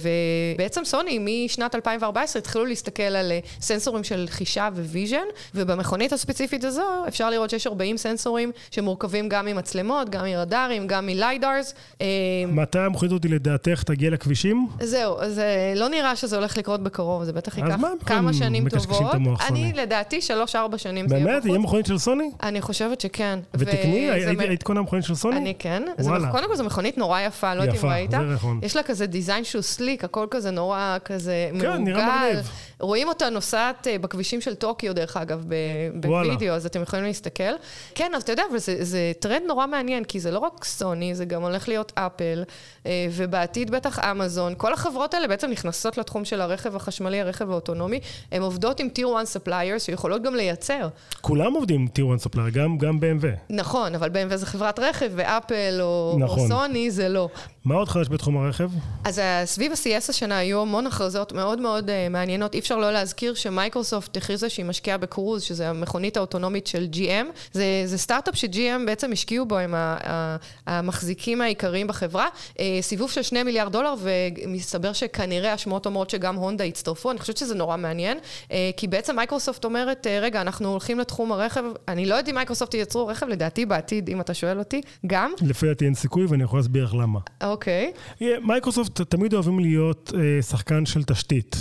ובעצם 0.55 0.85
סוני 0.85 1.45
משנת 1.45 1.75
2014 1.75 2.41
התחילו 2.41 2.65
להסתכל 2.65 3.03
על 3.03 3.33
סנסורים 3.61 4.05
של 4.05 4.27
חישה 4.29 4.69
ו 4.75 4.81
vision, 4.81 5.27
ובמכונית 5.55 6.13
הספציפית 6.13 6.65
הזו 6.65 6.83
אפשר 7.09 7.31
לראות 7.31 7.51
שיש 7.51 7.67
40 7.67 7.97
סנסורים 7.97 8.53
שמורכבים 8.71 9.29
גם 9.29 9.47
ממצלמות, 9.47 10.11
גם 10.11 10.25
מרדארים, 10.25 10.87
גם 10.87 11.07
מ 11.07 11.15
lidars. 11.15 11.75
מתי 12.49 12.79
המכונית 12.79 13.13
הזאת 13.13 13.25
לדעתך 13.25 13.83
תגיע 13.83 14.11
לכבישים? 14.11 14.67
זהו, 14.81 15.17
זה 15.29 15.73
לא 15.77 15.89
נראה 15.89 16.17
שזה 16.17 16.37
הולך 16.37 16.57
לקרות 16.59 16.83
בקרוב, 16.83 17.25
זה 17.25 17.33
בטח 17.33 17.59
ייקח 17.59 17.77
כמה 18.07 18.33
שנים 18.33 18.69
טובות. 18.69 19.15
אני 19.49 19.73
לדעתי 19.75 20.19
3-4 20.75 20.79
שנים 20.79 21.09
זה 21.09 21.15
יהיה 21.15 21.25
בחוץ. 21.25 21.35
באמת? 21.35 21.45
יהיה 21.45 21.59
מכונית 21.59 21.87
של 21.87 21.99
סוני? 21.99 22.31
אני 22.43 22.61
חושבת 22.61 23.01
שכן. 23.01 23.39
ותקני? 23.55 24.11
היית 24.11 24.63
קונה 24.63 24.83
מכונית 24.83 25.05
של 25.05 25.15
סוני? 25.15 25.37
אני 25.37 25.55
כן. 25.59 25.83
קודם 26.31 26.49
כל 26.49 26.57
זו 26.57 26.65
מכונית 26.77 26.99
נורא 26.99 27.21
יפה, 27.21 27.55
לא 27.55 27.63
יודעת 27.63 27.85
אם 27.85 27.91
ראית. 27.91 28.13
יפה, 28.13 28.27
זה 28.27 28.35
נכון. 28.35 28.61
יש 28.63 28.77
לה 28.77 28.83
כזה 28.83 29.07
design 29.07 29.45
שהוא 29.45 29.63
sleek, 29.63 30.05
הכל 30.05 30.27
כזה 30.31 30.51
נורא 30.51 30.97
כזה 31.05 31.51
מעוגל. 31.53 31.73
כן, 31.73 31.85
נראה 31.85 32.29
מגניב. 32.31 32.51
רואים 32.81 33.09
אותה 33.09 33.31
נוסעת 33.31 33.87
אה, 33.87 33.99
בכבישים 33.99 34.41
של 34.41 34.55
טוקיו, 34.55 34.95
דרך 34.95 35.17
אגב, 35.17 35.45
בווידאו, 35.95 36.55
אז 36.55 36.67
אתם 36.67 36.83
יכולים 36.83 37.05
להסתכל. 37.05 37.53
כן, 37.95 38.13
אז 38.17 38.23
אתה 38.23 38.33
יודע, 38.33 38.43
אבל 38.51 38.59
זה, 38.59 38.85
זה 38.85 39.13
טרנד 39.19 39.43
נורא 39.47 39.67
מעניין, 39.67 40.05
כי 40.05 40.21
זה 40.21 40.31
לא 40.31 40.39
רק 40.39 40.65
סוני, 40.65 41.15
זה 41.15 41.25
גם 41.25 41.43
הולך 41.43 41.69
להיות 41.69 41.93
אפל, 41.95 42.45
אה, 42.87 43.07
ובעתיד 43.13 43.71
בטח 43.71 43.99
אמזון. 43.99 44.55
כל 44.57 44.73
החברות 44.73 45.15
האלה 45.15 45.29
בעצם 45.29 45.51
נכנסות 45.51 45.99
לתחום 45.99 46.25
של 46.25 46.41
הרכב 46.41 46.77
החשמלי, 46.77 47.21
הרכב 47.21 47.51
האוטונומי. 47.51 48.01
הן 48.33 48.43
עובדות 48.43 48.81
עם 48.81 48.89
Tier 48.99 49.23
1 49.23 49.37
suppliers 49.37 49.79
שיכולות 49.79 50.23
גם 50.23 50.35
לייצר. 50.35 50.89
כולם 51.21 51.53
עובדים 51.53 51.81
עם 51.81 51.87
Tier 51.87 52.21
1 52.21 52.27
supplier, 52.27 52.51
גם, 52.53 52.79
גם 52.79 52.99
BMW. 52.99 53.27
נכון, 53.51 53.95
אבל 53.95 54.09
BMW 54.11 54.37
זה 54.37 54.47
חברת 54.47 54.79
רכב, 54.79 55.11
ואפל 55.15 55.79
או, 55.81 56.17
נכון. 56.19 56.39
או 56.39 56.49
סוני 56.49 56.91
זה 56.91 57.09
לא. 57.09 57.29
מה 57.65 57.75
עוד 57.75 57.89
חדש 57.89 58.09
בתחום 58.09 58.37
הרכב? 58.37 58.71
אז 59.05 59.21
סביב 59.45 59.73
ה-CS 59.73 60.11
השנה 60.11 60.39
היו 60.39 60.63
המון 60.63 60.87
הכרזות 60.87 61.33
מאוד 61.33 61.61
מאוד 61.61 61.89
uh, 61.89 61.93
מעניינות. 62.11 62.55
אי 62.55 62.61
אפשר 62.67 62.77
לא 62.77 62.93
להזכיר 62.93 63.35
שמייקרוסופט 63.35 64.17
הכריזה 64.17 64.49
שהיא 64.49 64.67
משקיעה 64.67 64.99
בקרוז, 64.99 65.43
שזה 65.43 65.69
המכונית 65.69 66.17
האוטונומית 66.17 66.67
של 66.67 66.89
GM. 66.93 67.27
זה, 67.53 67.83
זה 67.85 67.99
סטארט-אפ 67.99 68.37
ש-GM 68.37 68.87
בעצם 68.87 69.13
השקיעו 69.13 69.47
בו, 69.47 69.59
הם 69.59 69.75
המחזיקים 70.67 71.41
העיקריים 71.41 71.87
בחברה. 71.87 72.29
Uh, 72.55 72.59
סיבוב 72.81 73.11
של 73.11 73.23
2 73.23 73.47
מיליארד 73.47 73.73
דולר, 73.73 73.95
ומסתבר 73.99 74.93
שכנראה 74.93 75.53
השמועות 75.53 75.87
אומרות 75.87 76.11
שגם 76.11 76.37
הונדה 76.37 76.65
יצטרפו. 76.65 77.11
אני 77.11 77.19
חושבת 77.19 77.37
שזה 77.37 77.55
נורא 77.55 77.77
מעניין, 77.77 78.19
uh, 78.19 78.53
כי 78.77 78.89
בעצם 78.89 79.17
מייקרוסופט 79.17 79.65
אומרת, 79.65 80.07
uh, 80.07 80.23
רגע, 80.23 80.41
אנחנו 80.41 80.69
הולכים 80.69 80.99
לתחום 80.99 81.33
הרכב, 81.33 81.65
אני 81.89 82.07
לא 82.07 82.15
יודעת 82.15 82.29
אם 82.29 82.35
מייקרוסופט 82.35 82.75
ייצרו 82.75 83.07
רכב, 83.07 83.29
לדעתי 83.29 83.67
בעתיד, 83.67 84.09
אם 84.09 84.21
אתה 84.21 84.35
שואל 84.35 84.59
אותי, 84.59 84.81
גם. 85.07 85.33
לפי 85.43 85.67
דעתי 85.67 85.85
אין 85.85 85.95
סיכוי, 85.95 86.27
ואני 86.27 86.45
יכול 86.45 86.59
להסביר 86.59 86.85
לך 86.85 86.95
למה. 86.95 87.21
אוקיי. 87.45 87.93
Okay. 88.21 88.25
מייקרוסופט 88.43 89.01
תמיד 89.01 89.35
אוהבים 89.35 89.59
להיות 89.61 90.13
שחקן 90.49 90.87
של 90.87 91.03
תשתית. 91.03 91.57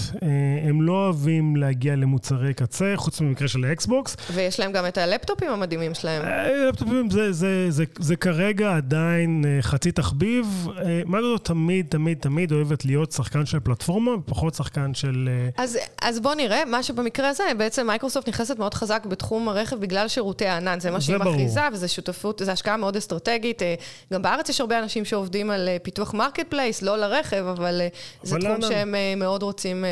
הם 0.67 0.81
לא 0.81 0.94
אוהבים 0.95 1.55
להגיע 1.55 1.95
למוצרי 1.95 2.53
קצה, 2.53 2.93
חוץ 2.95 3.21
במקרה 3.21 3.47
של 3.47 3.65
האקסבוקס. 3.65 4.17
ויש 4.33 4.59
להם 4.59 4.71
גם 4.71 4.87
את 4.87 4.97
הלפטופים 4.97 5.49
המדהימים 5.49 5.93
שלהם. 5.93 6.21
Uh, 6.21 6.69
לפטופים 6.69 7.09
זה, 7.09 7.31
זה, 7.31 7.31
זה, 7.31 7.71
זה, 7.71 7.85
זה 7.99 8.15
כרגע 8.15 8.75
עדיין 8.75 9.45
uh, 9.45 9.61
חצי 9.61 9.91
תחביב. 9.91 10.67
Uh, 10.67 10.79
מייקרוסופט 11.05 11.45
תמיד, 11.45 11.85
תמיד, 11.89 12.17
תמיד 12.21 12.51
אוהבת 12.51 12.85
להיות 12.85 13.11
שחקן 13.11 13.45
של 13.45 13.59
פלטפורמה, 13.59 14.11
ופחות 14.11 14.55
שחקן 14.55 14.93
של... 14.93 15.29
אז, 15.57 15.77
אז 16.01 16.19
בוא 16.19 16.33
נראה, 16.35 16.65
מה 16.65 16.83
שבמקרה 16.83 17.29
הזה, 17.29 17.43
בעצם 17.57 17.87
מייקרוסופט 17.87 18.29
נכנסת 18.29 18.59
מאוד 18.59 18.73
חזק 18.73 19.05
בתחום 19.05 19.49
הרכב 19.49 19.75
בגלל 19.75 20.07
שירותי 20.07 20.45
הענן. 20.45 20.79
זה 20.79 20.91
מה 20.91 21.01
שהיא 21.01 21.17
מכריזה, 21.17 21.61
וזה 21.73 21.87
שותפות, 21.87 22.41
זו 22.45 22.51
השקעה 22.51 22.77
מאוד 22.77 22.95
אסטרטגית. 22.95 23.61
גם 24.13 24.21
בארץ 24.21 24.49
יש 24.49 24.61
הרבה 24.61 24.79
אנשים 24.79 25.05
שעובדים 25.05 25.51
על 25.51 25.69
פיתוח 25.83 26.13
marketplace, 26.13 26.81
לא 26.81 26.97
לרכב, 26.97 27.45
אבל 27.51 27.81
זה 28.23 28.37
תחום 28.39 28.61
שהם 28.61 28.95
מאוד 29.17 29.43
רוצים 29.43 29.85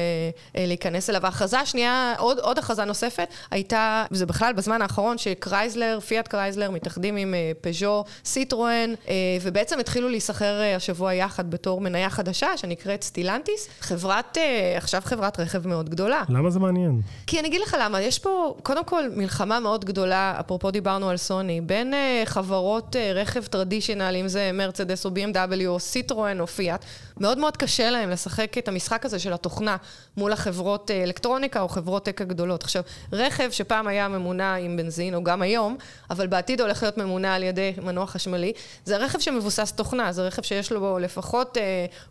להיכנס 0.56 0.93
אליו. 1.10 1.26
ההכרזה 1.26 1.60
השנייה, 1.60 2.14
עוד, 2.18 2.40
עוד 2.40 2.60
הכרזה 2.60 2.86
נוספת, 2.86 3.28
הייתה, 3.52 4.06
וזה 4.12 4.26
בכלל 4.26 4.54
בזמן 4.54 4.82
האחרון, 4.82 5.18
שקרייזלר, 5.18 6.00
פיאט 6.00 6.28
קרייזלר, 6.28 6.72
מתאחדים 6.72 7.16
עם 7.16 7.34
פז'ו, 7.62 8.04
סיטרואן, 8.26 8.94
ובעצם 9.42 9.80
התחילו 9.80 10.10
להיסחר 10.10 10.62
השבוע 10.76 11.14
יחד 11.14 11.52
בתור 11.52 11.82
מניה 11.82 12.10
חדשה, 12.10 12.58
שנקראת 12.58 13.04
סטילנטיס. 13.04 13.68
חברת, 13.80 14.38
עכשיו 14.78 15.02
חברת 15.06 15.40
רכב 15.40 15.68
מאוד 15.68 15.90
גדולה. 15.90 16.24
למה 16.30 16.50
זה 16.50 16.60
מעניין? 16.60 17.02
כי 17.28 17.40
אני 17.40 17.48
אגיד 17.48 17.62
לך 17.62 17.78
למה, 17.80 18.02
יש 18.02 18.20
פה, 18.20 18.56
קודם 18.64 18.84
כל, 18.84 19.04
מלחמה 19.16 19.60
מאוד 19.60 19.86
גדולה, 19.86 20.36
אפרופו 20.40 20.72
דיברנו 20.72 21.10
על 21.10 21.18
סוני, 21.18 21.62
בין 21.62 21.94
חברות 22.26 22.96
רכב 23.16 23.46
traditional, 23.46 24.16
אם 24.22 24.28
זה 24.28 24.52
מרצדס 24.54 25.06
או 25.06 25.10
BMW 25.10 25.68
או 25.68 25.80
סיטרואן 25.80 26.40
או 26.40 26.48
פיאט, 26.48 26.86
מאוד 27.18 27.38
מאוד 27.38 27.58
קשה 27.58 27.90
להם 27.90 28.10
לשחק 28.10 28.58
את 28.58 28.68
המשחק 28.68 29.06
הזה 29.06 29.20
של 29.20 29.34
התוכנה 29.34 29.78
מול 30.18 30.34
החברות 30.34 30.83
אה, 30.92 31.04
אלקטרוניקה 31.04 31.62
או 31.62 31.68
חברות 31.68 32.06
tech 32.06 32.22
הגדולות. 32.22 32.64
עכשיו, 32.64 32.84
רכב 33.14 33.52
שפעם 33.52 33.88
היה 33.88 34.08
ממונע 34.08 34.56
עם 34.56 34.78
בנזין, 34.78 35.16
או 35.16 35.24
גם 35.24 35.42
היום, 35.42 35.78
אבל 36.10 36.28
בעתיד 36.28 36.62
הולך 36.62 36.84
להיות 36.84 36.98
ממונע 36.98 37.36
על 37.36 37.44
ידי 37.44 37.74
מנוע 37.82 38.08
חשמלי, 38.08 38.54
זה 38.86 38.98
רכב 38.98 39.20
שמבוסס 39.20 39.72
תוכנה, 39.72 40.12
זה 40.12 40.22
רכב 40.22 40.42
שיש 40.42 40.72
לו 40.72 41.00
לפחות 41.00 41.58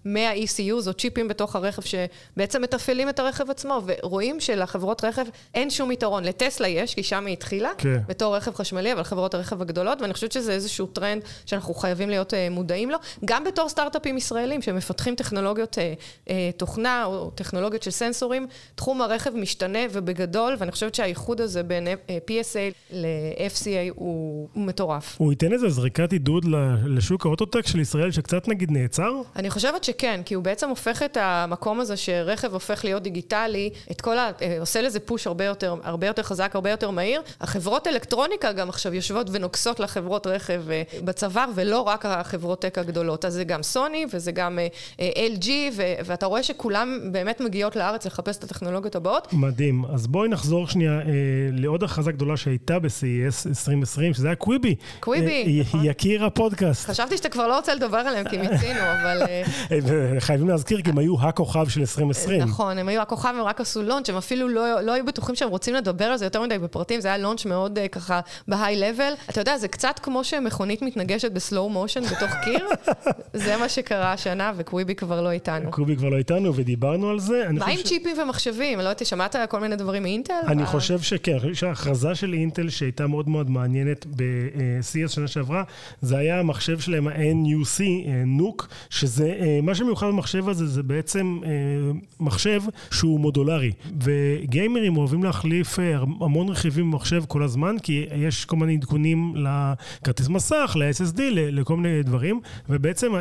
100 0.04 0.30
אה, 0.30 0.34
ECUs 0.36 0.88
או 0.88 0.94
צ'יפים 0.94 1.28
בתוך 1.28 1.56
הרכב 1.56 1.82
שבעצם 1.82 2.62
מתפעלים 2.62 3.08
את 3.08 3.18
הרכב 3.18 3.50
עצמו, 3.50 3.82
ורואים 3.86 4.40
שלחברות 4.40 5.04
רכב 5.04 5.24
אין 5.54 5.70
שום 5.70 5.92
יתרון. 5.92 6.24
לטסלה 6.24 6.68
יש, 6.68 6.94
כי 6.94 7.02
שם 7.02 7.26
היא 7.26 7.32
התחילה, 7.32 7.70
כן. 7.78 7.98
בתור 8.08 8.36
רכב 8.36 8.54
חשמלי, 8.54 8.92
אבל 8.92 9.02
חברות 9.02 9.34
הרכב 9.34 9.62
הגדולות, 9.62 10.00
ואני 10.00 10.12
חושבת 10.12 10.32
שזה 10.32 10.52
איזשהו 10.52 10.86
טרנד 10.86 11.22
שאנחנו 11.46 11.74
חייבים 11.74 12.10
להיות 12.10 12.34
אה, 12.34 12.48
מודעים 12.50 12.90
לו, 12.90 12.98
גם 13.24 13.44
בתור 13.44 13.68
סטארט-אפים 13.68 14.16
ישראלים 14.16 14.62
שמפתחים 14.62 15.14
טכנולוגיות 15.14 15.78
תוכנה 16.56 17.04
או 17.04 17.30
טכנולוגיות 17.30 17.82
של 17.82 17.90
סנסורים, 17.90 18.46
תחום 18.74 19.02
הרכב 19.02 19.30
משתנה 19.36 19.78
ובגדול, 19.92 20.56
ואני 20.58 20.72
חושבת 20.72 20.94
שהאיחוד 20.94 21.40
הזה 21.40 21.62
בין 21.62 21.88
PSA 22.06 22.74
ל-FCA 22.90 23.92
הוא 23.94 24.48
מטורף. 24.56 25.16
הוא 25.18 25.32
ייתן 25.32 25.52
איזה 25.52 25.68
זריקת 25.68 26.12
עידוד 26.12 26.44
לשוק 26.86 27.26
האוטוטק 27.26 27.66
של 27.66 27.80
ישראל 27.80 28.10
שקצת 28.10 28.48
נגיד 28.48 28.70
נעצר? 28.70 29.12
אני 29.36 29.50
חושבת 29.50 29.84
שכן, 29.84 30.20
כי 30.24 30.34
הוא 30.34 30.44
בעצם 30.44 30.68
הופך 30.68 31.02
את 31.02 31.16
המקום 31.20 31.80
הזה 31.80 31.96
שרכב 31.96 32.52
הופך 32.52 32.84
להיות 32.84 33.02
דיגיטלי, 33.02 33.70
את 33.90 34.00
כל 34.00 34.18
ה... 34.18 34.30
אה, 34.42 34.56
עושה 34.60 34.82
לזה 34.82 35.00
פוש 35.00 35.26
הרבה 35.26 35.44
יותר, 35.44 35.74
הרבה 35.82 36.06
יותר 36.06 36.22
חזק, 36.22 36.50
הרבה 36.54 36.70
יותר 36.70 36.90
מהיר. 36.90 37.22
החברות 37.40 37.86
אלקטרוניקה 37.86 38.52
גם 38.52 38.68
עכשיו 38.68 38.94
יושבות 38.94 39.26
ונוגסות 39.32 39.80
לחברות 39.80 40.26
רכב 40.26 40.62
אה, 40.70 40.82
בצוואר, 41.04 41.46
ולא 41.54 41.80
רק 41.80 42.06
החברות 42.06 42.60
טק 42.60 42.78
הגדולות. 42.78 43.24
אז 43.24 43.34
זה 43.34 43.44
גם 43.44 43.62
סוני 43.62 44.06
וזה 44.12 44.32
גם 44.32 44.58
אה, 45.00 45.10
LG, 45.36 45.48
ואתה 46.04 46.26
רואה 46.26 46.42
שכולם 46.42 46.98
באמת 47.12 47.40
מגיעות 47.40 47.76
לארץ 47.76 48.06
לחפש 48.06 48.38
את 48.38 48.44
הטכנולוגיות 48.52 48.96
הבאות. 48.96 49.28
מדהים. 49.32 49.84
אז 49.92 50.06
בואי 50.06 50.28
נחזור 50.28 50.68
שנייה 50.68 50.98
אה, 50.98 51.02
לעוד 51.52 51.82
הכרזה 51.82 52.12
גדולה 52.12 52.36
שהייתה 52.36 52.78
ב-CES 52.78 53.48
2020, 53.48 54.14
שזה 54.14 54.26
היה 54.26 54.36
קוויבי. 54.36 54.74
קוויבי, 55.00 55.58
אה, 55.58 55.60
נכון. 55.60 55.80
יקיר 55.84 56.24
הפודקאסט. 56.24 56.90
חשבתי 56.90 57.16
שאתה 57.16 57.28
כבר 57.28 57.48
לא 57.48 57.56
רוצה 57.56 57.74
לדבר 57.74 57.96
עליהם, 57.96 58.28
כי 58.28 58.38
מיצינו, 58.38 58.80
אבל... 58.80 59.22
אה, 59.22 59.42
אה, 59.72 60.20
חייבים 60.20 60.48
להזכיר, 60.48 60.82
כי 60.82 60.90
הם 60.90 60.98
היו 60.98 61.20
הכוכב 61.20 61.68
של 61.68 61.80
2020. 61.80 62.42
נכון, 62.42 62.78
הם 62.78 62.88
היו 62.88 63.02
הכוכב, 63.02 63.34
הם 63.38 63.44
רק 63.44 63.60
עשו 63.60 63.82
לונץ', 63.82 64.10
הם 64.10 64.16
אפילו 64.16 64.48
לא, 64.48 64.80
לא 64.80 64.92
היו 64.92 65.06
בטוחים 65.06 65.34
שהם 65.34 65.48
רוצים 65.48 65.74
לדבר 65.74 66.04
על 66.04 66.16
זה 66.16 66.26
יותר 66.26 66.42
מדי 66.42 66.58
בפרטים, 66.58 67.00
זה 67.00 67.08
היה 67.08 67.18
לונץ' 67.18 67.44
מאוד 67.44 67.78
ככה 67.92 68.20
בהיי 68.48 68.76
לבל. 68.76 69.12
אתה 69.30 69.40
יודע, 69.40 69.58
זה 69.58 69.68
קצת 69.68 70.00
כמו 70.02 70.24
שמכונית 70.24 70.82
מתנגשת 70.82 71.32
בסלואו 71.32 71.68
מושן 71.68 72.00
בתוך 72.00 72.30
קיר, 72.44 72.68
זה 73.44 73.56
מה 73.56 73.68
שקרה 73.68 74.12
השנה, 74.12 74.52
וקוויבי 74.56 74.94
כבר 74.94 75.22
לא 75.22 75.30
איתנו. 75.30 75.70
קוויבי 75.70 75.96
כבר 75.96 76.08
לא 76.08 76.16
איתנו, 76.16 76.54
ודיברנו 76.54 77.10
על 77.10 77.18
זה. 77.18 77.44
מה 77.50 77.66
עם 77.66 77.82
צ'יפים 77.84 78.18
ומחשבים? 78.18 78.41
לא 78.76 78.82
יודעת, 78.82 79.06
שמעת 79.06 79.36
כל 79.48 79.60
מיני 79.60 79.76
דברים 79.76 80.02
מאינטל? 80.02 80.34
אני 80.46 80.66
חושב 80.66 81.00
שכן, 81.00 81.32
אני 81.32 81.40
חושב 81.40 81.54
שההכרזה 81.54 82.14
של 82.14 82.32
אינטל 82.32 82.68
שהייתה 82.68 83.06
מאוד 83.06 83.28
מאוד 83.28 83.50
מעניינת 83.50 84.06
ב-CS 84.16 85.08
שנה 85.08 85.28
שעברה, 85.28 85.62
זה 86.00 86.16
היה 86.16 86.40
המחשב 86.40 86.78
שלהם 86.78 87.08
ה-NUC, 87.08 87.82
נוק, 88.26 88.68
שזה, 88.90 89.34
אה, 89.40 89.58
מה 89.62 89.74
שמיוחד 89.74 90.06
במחשב 90.06 90.48
הזה 90.48 90.66
זה 90.66 90.82
בעצם 90.82 91.38
אה, 91.44 91.50
מחשב 92.20 92.62
שהוא 92.90 93.20
מודולרי. 93.20 93.72
וגיימרים 94.02 94.96
אוהבים 94.96 95.24
להחליף 95.24 95.78
אה, 95.78 95.96
המון 96.20 96.48
רכיבים 96.48 96.90
במחשב 96.90 97.22
כל 97.28 97.42
הזמן, 97.42 97.76
כי 97.82 98.06
יש 98.16 98.44
כל 98.44 98.56
מיני 98.56 98.76
עדכונים 98.76 99.34
לכרטיס 99.36 100.28
מסך, 100.28 100.76
ל-SSD, 100.78 101.20
לכל 101.32 101.76
מיני 101.76 102.02
דברים, 102.02 102.40
ובעצם 102.68 103.12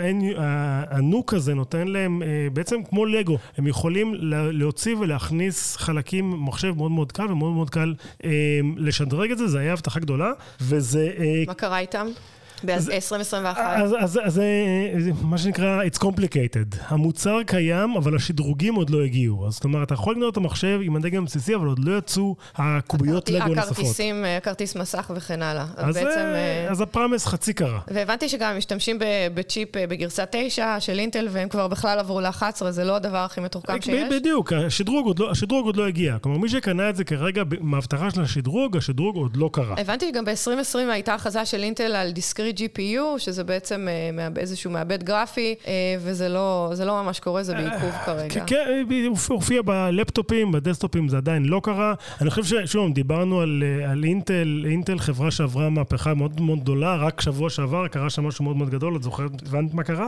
הנוק 0.89 1.33
הזה 1.33 1.53
נותן 1.53 1.87
להם 1.87 2.21
בעצם 2.53 2.75
כמו 2.89 3.05
לגו, 3.05 3.37
הם 3.57 3.67
יכולים 3.67 4.13
להוציא 4.51 4.95
ולהכניס 5.11 5.77
חלקים 5.77 6.31
במחשב 6.31 6.73
מאוד 6.77 6.91
מאוד 6.91 7.11
קל 7.11 7.31
ומאוד 7.31 7.53
מאוד 7.53 7.69
קל 7.69 7.93
אה, 8.23 8.29
לשדרג 8.77 9.31
את 9.31 9.37
זה, 9.37 9.47
זה 9.47 9.59
היה 9.59 9.73
הבטחה 9.73 9.99
גדולה, 9.99 10.31
וזה... 10.61 11.11
אה, 11.19 11.43
מה 11.47 11.53
קרה 11.53 11.79
איתם? 11.79 12.07
ב-2021. 12.65 13.59
אז, 13.59 13.95
אז, 13.99 14.19
אז 14.23 14.33
זה 14.33 15.11
מה 15.21 15.37
שנקרא, 15.37 15.83
it's 15.83 15.97
complicated. 15.97 16.77
המוצר 16.87 17.43
קיים, 17.45 17.95
אבל 17.97 18.15
השדרוגים 18.15 18.75
עוד 18.75 18.89
לא 18.89 19.03
הגיעו. 19.03 19.47
אז 19.47 19.53
זאת 19.53 19.63
אומרת, 19.63 19.87
אתה 19.87 19.93
יכול 19.93 20.13
לקנות 20.13 20.31
את 20.31 20.37
המחשב 20.37 20.79
עם 20.83 20.95
הדגם 20.95 21.23
הבסיסי, 21.23 21.55
אבל 21.55 21.67
עוד 21.67 21.79
לא 21.79 21.97
יצאו 21.97 22.35
הקוביות 22.55 23.29
לגו 23.29 23.47
נוספות. 23.47 23.71
הכרטיסים, 23.71 24.25
אה, 24.25 24.39
כרטיס 24.43 24.75
מסך 24.75 25.11
וכן 25.15 25.41
הלאה. 25.41 25.65
אז, 25.75 25.95
בעצם, 25.95 26.19
אה, 26.19 26.67
אז 26.69 26.81
הפרפורמנס 26.81 27.25
חצי 27.25 27.53
קרה. 27.53 27.79
והבנתי 27.87 28.29
שגם 28.29 28.57
משתמשים 28.57 28.97
בצ'יפ 29.33 29.77
אה, 29.77 29.87
בגרסה 29.87 30.23
9 30.31 30.79
של 30.79 30.99
אינטל, 30.99 31.27
והם 31.31 31.49
כבר 31.49 31.67
בכלל 31.67 31.99
עברו 31.99 32.21
ל-11, 32.21 32.69
זה 32.69 32.83
לא 32.83 32.95
הדבר 32.95 33.17
הכי 33.17 33.41
מתוחכם 33.41 33.81
שיש. 33.81 34.13
בדיוק, 34.13 34.53
השדרוג 34.53 35.05
עוד, 35.05 35.19
לא, 35.19 35.31
השדרוג 35.31 35.65
עוד 35.65 35.75
לא 35.75 35.87
הגיע. 35.87 36.17
כלומר, 36.21 36.37
מי 36.37 36.49
שקנה 36.49 36.89
את 36.89 36.95
זה 36.95 37.03
כרגע 37.03 37.43
מההבטחה 37.59 38.11
של 38.11 38.21
השדרוג, 38.21 38.77
השדרוג 38.77 39.15
עוד 39.15 39.37
לא 39.37 39.49
קרה. 39.53 39.75
הבנתי 39.77 40.09
שגם 40.09 40.25
ב-2020 40.25 40.77
הייתה 40.91 41.13
הכרזה 41.13 41.45
של 41.45 41.63
אינטל 41.63 41.95
על 41.95 42.11
discrete 42.11 42.50
GPU, 42.57 43.19
שזה 43.19 43.43
בעצם 43.43 43.87
אה, 44.19 44.27
איזשהו 44.37 44.71
מעבד 44.71 45.03
גרפי, 45.03 45.55
אה, 45.67 45.73
וזה 45.99 46.29
לא, 46.29 46.71
לא 46.85 47.03
ממש 47.03 47.19
קורה, 47.19 47.43
זה 47.43 47.53
בעיכוב 47.53 47.89
אה, 47.93 48.05
כרגע. 48.05 48.45
כן, 48.45 48.83
הוא 49.07 49.17
הופיע 49.27 49.61
בלפטופים, 49.61 50.51
בדסטופים 50.51 51.09
זה 51.09 51.17
עדיין 51.17 51.45
לא 51.45 51.61
קרה. 51.63 51.93
אני 52.21 52.29
חושב 52.29 52.65
ששוב, 52.65 52.93
דיברנו 52.93 53.41
על, 53.41 53.63
על 53.87 54.03
אינטל, 54.03 54.65
אינטל 54.69 54.99
חברה 54.99 55.31
שעברה 55.31 55.69
מהפכה 55.69 56.13
מאוד 56.13 56.41
מאוד 56.41 56.59
גדולה, 56.59 56.95
רק 56.95 57.21
שבוע 57.21 57.49
שעבר 57.49 57.87
קרה 57.87 58.09
שם 58.09 58.27
משהו 58.27 58.43
מאוד 58.43 58.55
מאוד 58.55 58.69
גדול, 58.69 58.95
את 58.95 59.03
זוכרת, 59.03 59.31
הבנת 59.47 59.73
מה 59.73 59.83
קרה? 59.83 60.07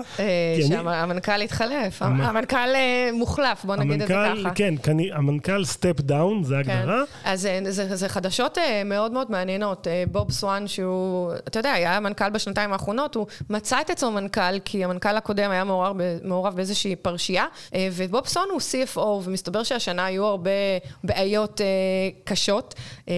שהמנכ"ל 0.67 1.41
התחלף, 1.41 2.01
המנכ"ל 2.01 2.69
מוחלף, 3.13 3.65
בוא 3.65 3.75
נגיד 3.75 4.01
את 4.01 4.07
זה 4.07 4.13
ככה. 4.13 4.49
כן, 4.55 4.75
המנכ"ל 5.13 5.65
step 5.65 6.01
down, 6.01 6.43
זה 6.43 6.55
כן. 6.65 6.71
ההגדרה. 6.71 7.03
אז 7.23 7.47
זה 7.93 8.09
חדשות 8.09 8.57
מאוד 8.85 9.11
מאוד 9.11 9.31
מעניינות. 9.31 9.87
בוב 10.11 10.31
סוואן, 10.31 10.67
שהוא, 10.67 11.31
אתה 11.47 11.59
יודע, 11.59 11.71
היה 11.71 11.99
מנכ"ל 11.99 12.29
בשנתיים 12.33 12.73
האחרונות, 12.73 13.15
הוא 13.15 13.27
מצא 13.49 13.81
את 13.81 13.89
עצמו 13.89 14.11
מנכ"ל, 14.11 14.59
כי 14.65 14.83
המנכ"ל 14.83 15.17
הקודם 15.17 15.51
היה 15.51 15.63
מעורב, 15.63 15.95
מעורב 16.23 16.55
באיזושהי 16.55 16.95
פרשייה, 16.95 17.45
אה, 17.75 17.89
ובוב 17.91 18.27
סוואן 18.27 18.47
הוא 18.51 18.59
CFO, 18.59 18.99
ומסתבר 18.99 19.63
שהשנה 19.63 20.05
היו 20.05 20.25
הרבה 20.25 20.51
בעיות 21.03 21.61
אה, 21.61 21.65
קשות 22.23 22.75
אה, 23.09 23.13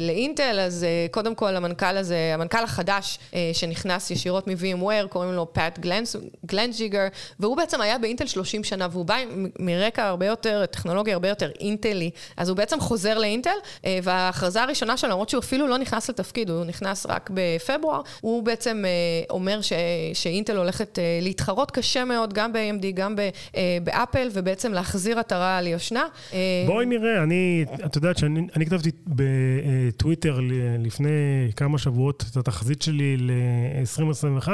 לאינטל, 0.00 0.60
אז 0.60 0.86
קודם 1.10 1.34
כל 1.34 1.56
המנכ"ל 1.56 1.96
הזה, 1.96 2.30
המנכ"ל 2.34 2.64
החדש 2.64 3.18
שנכנס 3.52 4.10
ישירות 4.10 4.48
מ-VMware, 4.48 5.08
קוראים 5.08 5.32
לו 5.32 5.52
פאט 5.52 5.78
גלסינגר, 6.46 7.06
והוא 7.40 7.56
בעצם 7.56 7.80
היה 7.80 7.98
באינטל 7.98 8.26
30 8.26 8.64
שנה, 8.64 8.88
והוא 8.90 9.04
בא 9.04 9.16
מרקע 9.58 10.06
הרבה 10.06 10.26
יותר, 10.26 10.66
טכנולוגיה 10.66 11.14
הרבה 11.14 11.28
יותר 11.28 11.50
אינטלי, 11.60 12.10
אז 12.36 12.48
הוא 12.48 12.56
בעצם 12.56 12.80
חוזר 12.80 13.18
לאינטל, 13.18 13.50
וההכרזה 14.02 14.62
הראשונה 14.62 14.96
שלו, 14.96 15.10
למרות 15.10 15.28
שהוא 15.28 15.40
אפילו 15.40 15.66
לא 15.66 15.78
נכנס 15.78 16.10
לתפקיד, 16.10 16.50
הוא 16.50 16.64
נכנס 16.64 17.06
רק 17.06 17.30
בפברואר, 17.34 18.00
הוא 18.20 18.42
בעצם 18.42 18.59
אה, 18.66 18.74
אומר 19.30 19.60
ש, 19.60 19.72
שאינטל 20.14 20.56
הולכת 20.56 20.98
אה, 20.98 21.18
להתחרות 21.22 21.70
קשה 21.70 22.04
מאוד, 22.04 22.32
גם 22.32 22.52
ב-AMD, 22.52 22.86
גם 22.94 23.14
אה, 23.56 23.78
באפל, 23.84 24.28
ובעצם 24.32 24.72
להחזיר 24.72 25.18
עטרה 25.18 25.60
ליושנה. 25.60 26.04
בואי 26.66 26.86
נראה, 26.86 27.22
אני, 27.22 27.64
את 27.86 27.96
יודעת 27.96 28.18
שאני 28.18 28.66
כתבתי 28.66 28.90
בטוויטר 29.06 30.40
לפני 30.78 31.08
כמה 31.56 31.78
שבועות 31.78 32.24
את 32.32 32.36
התחזית 32.36 32.82
שלי 32.82 33.16
ל-2021, 33.16 34.48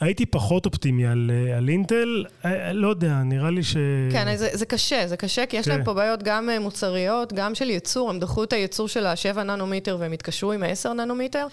הייתי 0.00 0.26
פחות 0.26 0.66
אופטימי 0.66 1.06
על, 1.06 1.30
על 1.56 1.68
אינטל, 1.68 2.24
לא 2.72 2.88
יודע, 2.88 3.22
נראה 3.24 3.50
לי 3.50 3.62
ש... 3.62 3.76
כן, 4.12 4.36
זה, 4.36 4.48
זה 4.52 4.66
קשה, 4.66 5.06
זה 5.06 5.16
קשה, 5.16 5.46
כי 5.46 5.56
יש 5.56 5.64
כן. 5.64 5.70
להם 5.70 5.84
פה 5.84 5.94
בעיות 5.94 6.22
גם 6.22 6.48
מוצריות, 6.60 7.32
גם 7.32 7.54
של 7.54 7.70
ייצור, 7.70 8.10
הם 8.10 8.18
דחו 8.18 8.44
את 8.44 8.52
הייצור 8.52 8.88
של 8.88 9.06
ה-7 9.06 9.38
ננומיטר 9.42 9.96
והם 10.00 10.12
התקשרו 10.12 10.52
עם 10.52 10.62
ה-10 10.62 10.88
ננומיטר. 10.88 11.46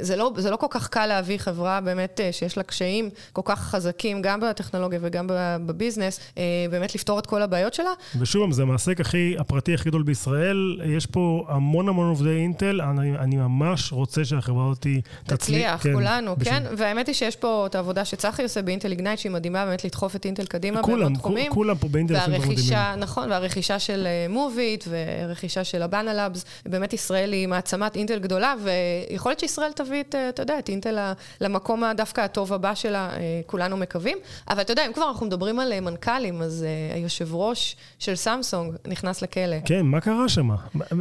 זה 0.00 0.16
לא, 0.16 0.32
זה 0.36 0.50
לא 0.50 0.56
כל 0.56 0.66
כך 0.70 0.88
קל 0.88 1.10
להביא 1.22 1.38
חברה 1.38 1.80
באמת 1.80 2.20
אה, 2.20 2.32
שיש 2.32 2.56
לה 2.56 2.62
קשיים 2.62 3.10
כל 3.32 3.42
כך 3.44 3.60
חזקים, 3.60 4.22
גם 4.22 4.40
בטכנולוגיה 4.40 4.98
וגם 5.02 5.26
בביזנס, 5.66 6.20
אה, 6.38 6.42
באמת 6.70 6.94
לפתור 6.94 7.18
את 7.18 7.26
כל 7.26 7.42
הבעיות 7.42 7.74
שלה. 7.74 7.90
ושוב, 8.18 8.52
זה 8.52 8.62
המעסק 8.62 9.00
הכי, 9.00 9.34
הפרטי 9.38 9.74
הכי 9.74 9.88
גדול 9.88 10.02
בישראל. 10.02 10.80
יש 10.84 11.06
פה 11.06 11.46
המון 11.48 11.88
המון 11.88 12.08
עובדי 12.08 12.30
אינטל, 12.30 12.80
אני, 12.80 13.18
אני 13.18 13.36
ממש 13.36 13.92
רוצה 13.92 14.24
שהחברה 14.24 14.64
הזאת 14.64 14.78
תצליח. 14.78 15.02
תצליח, 15.26 15.82
כן, 15.82 15.92
כולנו, 15.92 16.36
בשביל... 16.36 16.54
כן. 16.54 16.64
והאמת 16.76 17.06
היא 17.06 17.14
שיש 17.14 17.36
פה 17.36 17.66
את 17.66 17.74
העבודה 17.74 18.04
שצחי 18.04 18.42
עושה 18.42 18.62
באינטל 18.62 18.90
איגנייט, 18.90 19.18
שהיא 19.18 19.32
מדהימה 19.32 19.66
באמת 19.66 19.84
לדחוף 19.84 20.16
את 20.16 20.24
אינטל 20.24 20.44
קדימה 20.44 20.82
בעוד 20.82 21.14
תחומים. 21.14 21.52
כולם 21.52 21.76
פה 21.76 21.88
באינטל 21.88 22.14
עושים 22.16 22.34
דברים 22.34 22.50
מדהימים. 22.50 22.78
נכון, 22.96 23.30
והרכישה 23.30 23.78
של 23.78 24.06
מוביט 24.28 24.88
אה, 24.88 24.92
ורכישה 25.28 25.64
של 25.64 25.82
הבאנה 25.82 26.14
לאבס, 26.14 26.44
באמת 26.66 26.92
ישראל 26.92 27.32
היא 27.32 27.48
מעצמת 27.48 27.96
אינטל 27.96 28.18
גדולה, 28.18 28.54
ויכול 28.62 29.30
להיות 29.30 29.40
שישראל 29.40 29.72
תביא 29.72 30.00
את, 30.00 30.14
אתה 30.28 30.42
יודע, 30.42 30.58
את 30.58 30.68
אינטל 30.68 30.98
למקום 31.40 31.84
דווקא 31.96 32.20
הטוב 32.20 32.52
הבא 32.52 32.74
שלה, 32.74 33.10
כולנו 33.46 33.76
מקווים. 33.76 34.18
אבל 34.48 34.60
אתה 34.60 34.72
יודע, 34.72 34.86
אם 34.86 34.92
כבר 34.92 35.08
אנחנו 35.08 35.26
מדברים 35.26 35.58
על 35.58 35.80
מנכ"לים, 35.80 36.42
אז 36.42 36.64
היושב 36.94 37.34
ראש 37.34 37.76
של 37.98 38.16
סמסונג 38.16 38.74
נכנס 38.86 39.22
לכלא. 39.22 39.56
כן, 39.64 39.80
מה 39.80 40.00
קרה 40.00 40.28
שם? 40.28 40.48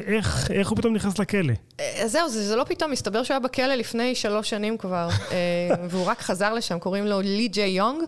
איך, 0.07 0.51
איך 0.51 0.69
הוא 0.69 0.77
פתאום 0.77 0.93
נכנס 0.93 1.19
לכלא? 1.19 1.53
זהו, 2.05 2.29
זה, 2.29 2.47
זה 2.47 2.55
לא 2.55 2.63
פתאום, 2.63 2.91
מסתבר 2.91 3.23
שהוא 3.23 3.33
היה 3.33 3.39
בכלא 3.39 3.75
לפני 3.75 4.15
שלוש 4.15 4.49
שנים 4.49 4.77
כבר, 4.77 5.09
והוא 5.89 6.05
רק 6.05 6.21
חזר 6.21 6.53
לשם, 6.53 6.79
קוראים 6.79 7.05
לו 7.05 7.21
לי 7.21 7.47
ג'יי 7.47 7.69
יונג, 7.69 8.03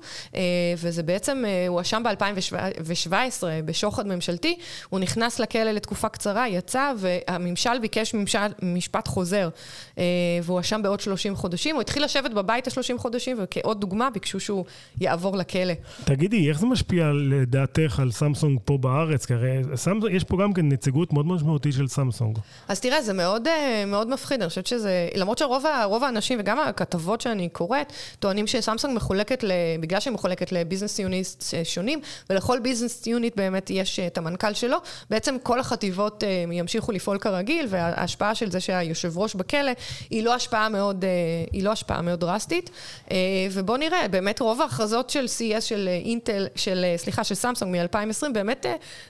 וזה 0.77 1.03
בעצם, 1.03 1.43
הוא 1.67 1.75
הואשם 1.75 2.03
ב-2017 2.03 3.43
בשוחד 3.65 4.07
ממשלתי, 4.07 4.57
הוא 4.89 4.99
נכנס 4.99 5.39
לכלא 5.39 5.71
לתקופה 5.71 6.09
קצרה, 6.09 6.47
יצא, 6.47 6.93
והממשל 6.97 7.79
ביקש 7.79 8.13
ממשל, 8.13 8.39
משפט 8.61 9.07
חוזר, 9.07 9.49
אה, 9.97 10.03
והוא 10.43 10.55
הואשם 10.55 10.81
בעוד 10.81 10.99
30 10.99 11.35
חודשים. 11.35 11.75
הוא 11.75 11.82
התחיל 11.83 12.03
לשבת 12.03 12.31
בבית 12.31 12.67
ה-30 12.67 12.97
חודשים, 12.97 13.37
וכעוד 13.39 13.81
דוגמה 13.81 14.09
ביקשו 14.09 14.39
שהוא 14.39 14.65
יעבור 15.01 15.37
לכלא. 15.37 15.73
תגידי, 16.03 16.49
איך 16.49 16.59
זה 16.59 16.65
משפיע 16.65 17.11
לדעתך 17.13 17.99
על 17.99 18.11
סמסונג 18.11 18.59
פה 18.65 18.77
בארץ? 18.77 19.25
כי 19.25 19.33
הרי 19.33 19.61
סמסונג, 19.75 20.13
יש 20.13 20.23
פה 20.23 20.37
גם 20.43 20.53
כן 20.53 20.69
נציגות 20.69 21.13
מאוד 21.13 21.27
משמעותית 21.27 21.73
של 21.73 21.87
סמסונג. 21.87 22.39
אז 22.67 22.79
תראה, 22.79 23.01
זה 23.01 23.13
מאוד, 23.13 23.47
אה, 23.47 23.83
מאוד 23.87 24.09
מפחיד. 24.09 24.41
אני 24.41 24.49
חושבת 24.49 24.67
שזה, 24.67 25.09
למרות 25.15 25.37
שרוב 25.37 26.03
האנשים, 26.03 26.39
וגם 26.41 26.59
הכתבות 26.59 27.21
שאני 27.21 27.49
קוראת, 27.49 27.93
טוענים 28.19 28.47
שסמסונג 28.47 28.95
מחולקת, 28.95 29.43
בגלל 29.79 29.99
שהיא 29.99 30.13
מחולקת 30.13 30.51
לביזנס 30.51 30.99
יוניסט 30.99 31.53
שונים, 31.63 31.99
ולכל 32.29 32.59
business 32.59 33.07
unit 33.07 33.35
באמת 33.35 33.69
יש 33.69 33.99
את 33.99 34.17
המנכ"ל 34.17 34.53
שלו, 34.53 34.77
בעצם 35.09 35.35
כל 35.43 35.59
החטיבות 35.59 36.23
אה, 36.23 36.43
ימשיכו 36.51 36.91
לפעול 36.91 37.17
כרגיל, 37.17 37.65
וההשפעה 37.69 38.35
של 38.35 38.51
זה 38.51 38.59
שהיושב 38.59 39.17
ראש 39.17 39.35
בכלא 39.35 39.71
היא 40.09 40.23
לא 40.23 40.33
השפעה 40.33 40.69
מאוד, 40.69 41.05
אה, 41.05 41.09
היא 41.51 41.63
לא 41.63 41.71
השפעה 41.73 42.01
מאוד 42.01 42.19
דרסטית. 42.19 42.69
אה, 43.11 43.17
ובואו 43.51 43.77
נראה, 43.77 44.07
באמת 44.07 44.39
רוב 44.39 44.61
ההכרזות 44.61 45.09
של 45.09 45.25
CES, 45.25 45.61
של 45.61 45.89
אינטל, 46.05 46.47
של, 46.55 46.85
סליחה, 46.97 47.23
של 47.23 47.35
סמסונג 47.35 47.75
מ-2020, 47.75 48.31
באמת 48.33 48.65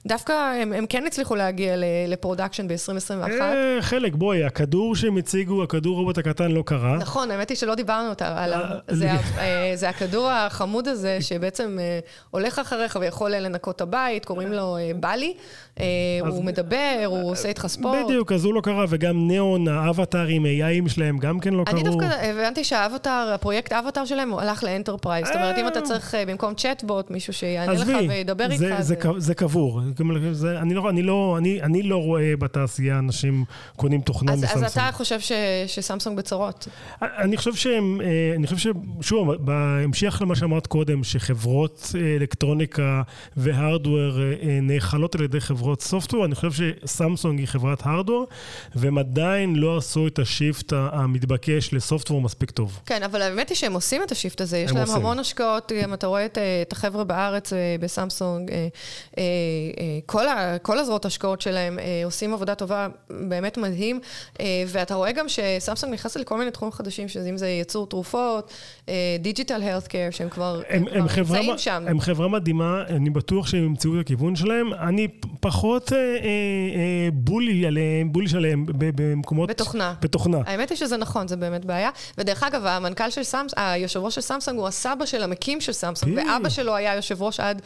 דווקא 0.06 0.34
הם, 0.62 0.74
הם 0.74 0.86
כן 0.86 1.06
הצליחו 1.08 1.36
להגיע 1.36 1.76
ל 2.08 2.13
production 2.13 2.68
ב-2021. 2.68 3.42
חלק, 3.82 4.16
בואי, 4.16 4.44
הכדור 4.44 4.96
שהם 4.96 5.18
הציגו, 5.18 5.64
הכדור 5.64 5.98
רובוט 5.98 6.18
הקטן 6.18 6.52
לא 6.52 6.64
קרה. 6.66 6.98
נכון, 6.98 7.32
האמת 7.32 7.50
היא 7.50 7.58
שלא 7.58 7.76
דיברנו 7.76 8.12
עליו. 8.20 8.66
זה, 8.88 9.10
זה 9.76 9.90
הכדור 9.90 10.30
החמוד 10.30 10.88
הזה, 10.88 11.18
שבעצם 11.22 11.78
הולך 12.32 12.60
אחריך 12.60 12.98
ויכול 13.02 13.32
לנקות 13.32 13.76
את 13.76 13.82
הבית, 13.82 14.26
קוראים 14.26 14.54
לו 14.54 14.78
בלי. 15.00 15.34
אה, 15.80 15.86
הוא 16.28 16.44
מדבר, 16.44 17.04
הוא 17.06 17.32
עושה 17.32 17.50
איתך 17.50 17.68
ספורט. 17.68 18.06
בדיוק, 18.06 18.32
אז 18.32 18.46
הוא 18.46 18.54
לא 18.54 18.62
קרה, 18.62 18.86
וגם 18.90 19.28
ניאון, 19.28 19.68
האבטרים, 19.68 20.46
ה 20.46 20.53
AI-ים 20.53 20.90
שלהם, 20.90 21.18
גם 21.18 21.40
כן 21.40 21.54
לא 21.54 21.64
קרו. 21.64 21.76
אני 21.76 21.84
דווקא 21.84 22.06
הבנתי 22.54 22.64
שהאבטר, 22.64 23.32
הפרויקט 23.36 23.72
האבטר 23.72 24.06
שלהם, 24.06 24.30
הוא 24.30 24.42
הלך 24.42 24.64
ל 24.64 24.69
enterprise. 24.69 25.28
זאת 25.28 25.36
אומרת, 25.36 25.58
אם 25.58 25.68
אתה 25.68 25.82
צריך 25.82 26.16
אה, 26.16 26.26
במקום 26.26 26.54
צ'אטבוט, 26.54 27.12
מישהו 27.12 27.34
שיענה 27.34 27.74
לך 27.74 27.88
וידבר 28.10 28.52
איתך. 28.52 28.82
זה 29.18 29.36
קבור. 29.36 29.82
לא, 30.00 30.92
לא, 31.04 31.38
אני 31.38 31.84
לא 31.84 31.96
רואה 31.96 32.34
בתעשייה 32.40 33.00
אנשים 33.00 33.46
קונים 33.76 34.02
תוכנה 34.02 34.32
מסמסונג. 34.32 34.64
אז 34.64 34.72
אתה 34.72 34.90
חושב 34.94 35.20
שסמסונג 35.68 36.18
בצרות? 36.18 36.68
אני 37.02 37.38
חושב 37.38 37.56
שהם, 37.56 38.02
אה, 38.02 38.34
אני 38.36 38.48
חושב 38.48 38.58
ש... 38.58 38.68
שוב, 39.02 39.34
בהמשך 39.34 40.18
למה 40.22 40.36
שאמרת 40.36 40.68
קודם, 40.68 41.04
שחברות 41.04 41.92
אלקטרוניקה 42.20 43.02
והארדוור 43.38 44.20
נאכלות 44.62 45.16
על 45.16 45.22
ידי. 45.22 45.40
חברות 45.40 45.82
סופטוור, 45.82 46.26
אני 46.26 46.36
חושב 46.36 46.74
שסמסונג 46.84 47.40
היא 47.40 47.48
חברת 47.48 47.86
הארדוור, 47.86 48.28
והם 48.76 48.98
עדיין 48.98 49.56
לא 49.56 49.78
עשו 49.78 50.08
את 50.08 50.20
השיפט 50.20 50.74
המתבקש 50.76 51.74
לסופטוור 51.74 52.22
מספיק 52.22 52.43
טוב. 52.52 52.80
כן, 52.86 53.04
אבל 53.04 53.22
האמת 53.22 53.50
היא 53.50 53.56
שהם 53.56 53.74
עושים 53.74 54.04
את 54.04 54.12
השיפט 54.12 54.42
הזה, 54.42 54.58
יש 54.58 54.72
להם 54.72 54.82
עושים. 54.82 54.96
המון 54.96 55.20
השקעות, 55.20 55.72
גם 55.84 55.94
אתה 55.94 56.08
רואה 56.08 56.26
את, 56.26 56.38
אה, 56.38 56.62
את 56.62 56.72
החבר'ה 56.72 57.04
בארץ 57.04 57.54
אה, 57.54 57.76
בסמסונג, 57.80 58.52
אה, 59.18 59.24
כל, 60.06 60.28
ה, 60.28 60.58
כל 60.62 60.80
הזרועות 60.80 61.06
השקעות 61.06 61.42
שלהם 61.42 61.80
עושים 62.06 62.34
עבודה 62.34 62.56
טובה 62.56 62.88
באמת 63.10 63.58
מדהים, 63.58 64.00
ואתה 64.68 64.96
רואה 64.96 65.12
גם 65.12 65.26
שסמסונג 65.30 65.94
נכנס 65.94 66.18
לכל 66.18 66.38
מיני 66.38 66.52
תחומים 66.52 66.72
חדשים, 66.72 67.08
שאם 67.08 67.38
זה 67.38 67.48
ייצור 67.48 67.88
תרופות, 67.88 68.54
digital 69.20 69.64
health 69.64 69.88
care, 69.88 70.08
שהם 70.12 70.30
כבר, 70.30 70.62
נמצאים 71.18 71.58
שם. 71.58 71.84
הם 71.88 72.00
חברה 72.00 72.28
מדהימה, 72.28 72.84
אני 72.90 73.10
בטוח 73.10 73.48
שהם 73.48 73.64
ימצאו 73.64 73.96
את 73.96 74.00
הכיוון 74.00 74.36
שלהם. 74.36 74.74
אני 74.74 75.08
פחות 75.40 75.94
אה, 75.94 75.98
אה, 75.98 76.04
אה, 76.26 77.10
bullish 77.14 77.66
עליהם, 77.66 78.14
bullish 78.14 78.28
עליהם 78.30 78.66
במקומות... 78.68 79.50
בתוכנה. 79.50 79.94
בתוכנה. 80.02 80.38
האמת 80.46 80.70
היא 80.70 80.78
שזה 80.78 80.98
נכון, 80.98 81.28
זה 81.28 81.36
באמת 81.36 81.66
בעיה. 81.66 81.90
ודרך 82.18 82.33
אגב, 82.42 82.66
המנכ"ל 82.66 83.10
של 83.10 83.24
סמסונג, 83.24 83.54
היושב 83.58 84.00
ראש 84.00 84.16
של 84.16 84.22
סמסונג 84.22 84.60
הוא 84.60 84.68
הסבא 84.68 85.06
של 85.06 85.24
המקים 85.24 85.62
של 85.62 85.74
סמסונג, 85.74 86.18
ואבא 86.18 86.50
שלו 86.50 86.76
היה 86.76 86.96
יושב 86.96 87.22
ראש 87.22 87.40
עד 87.40 87.62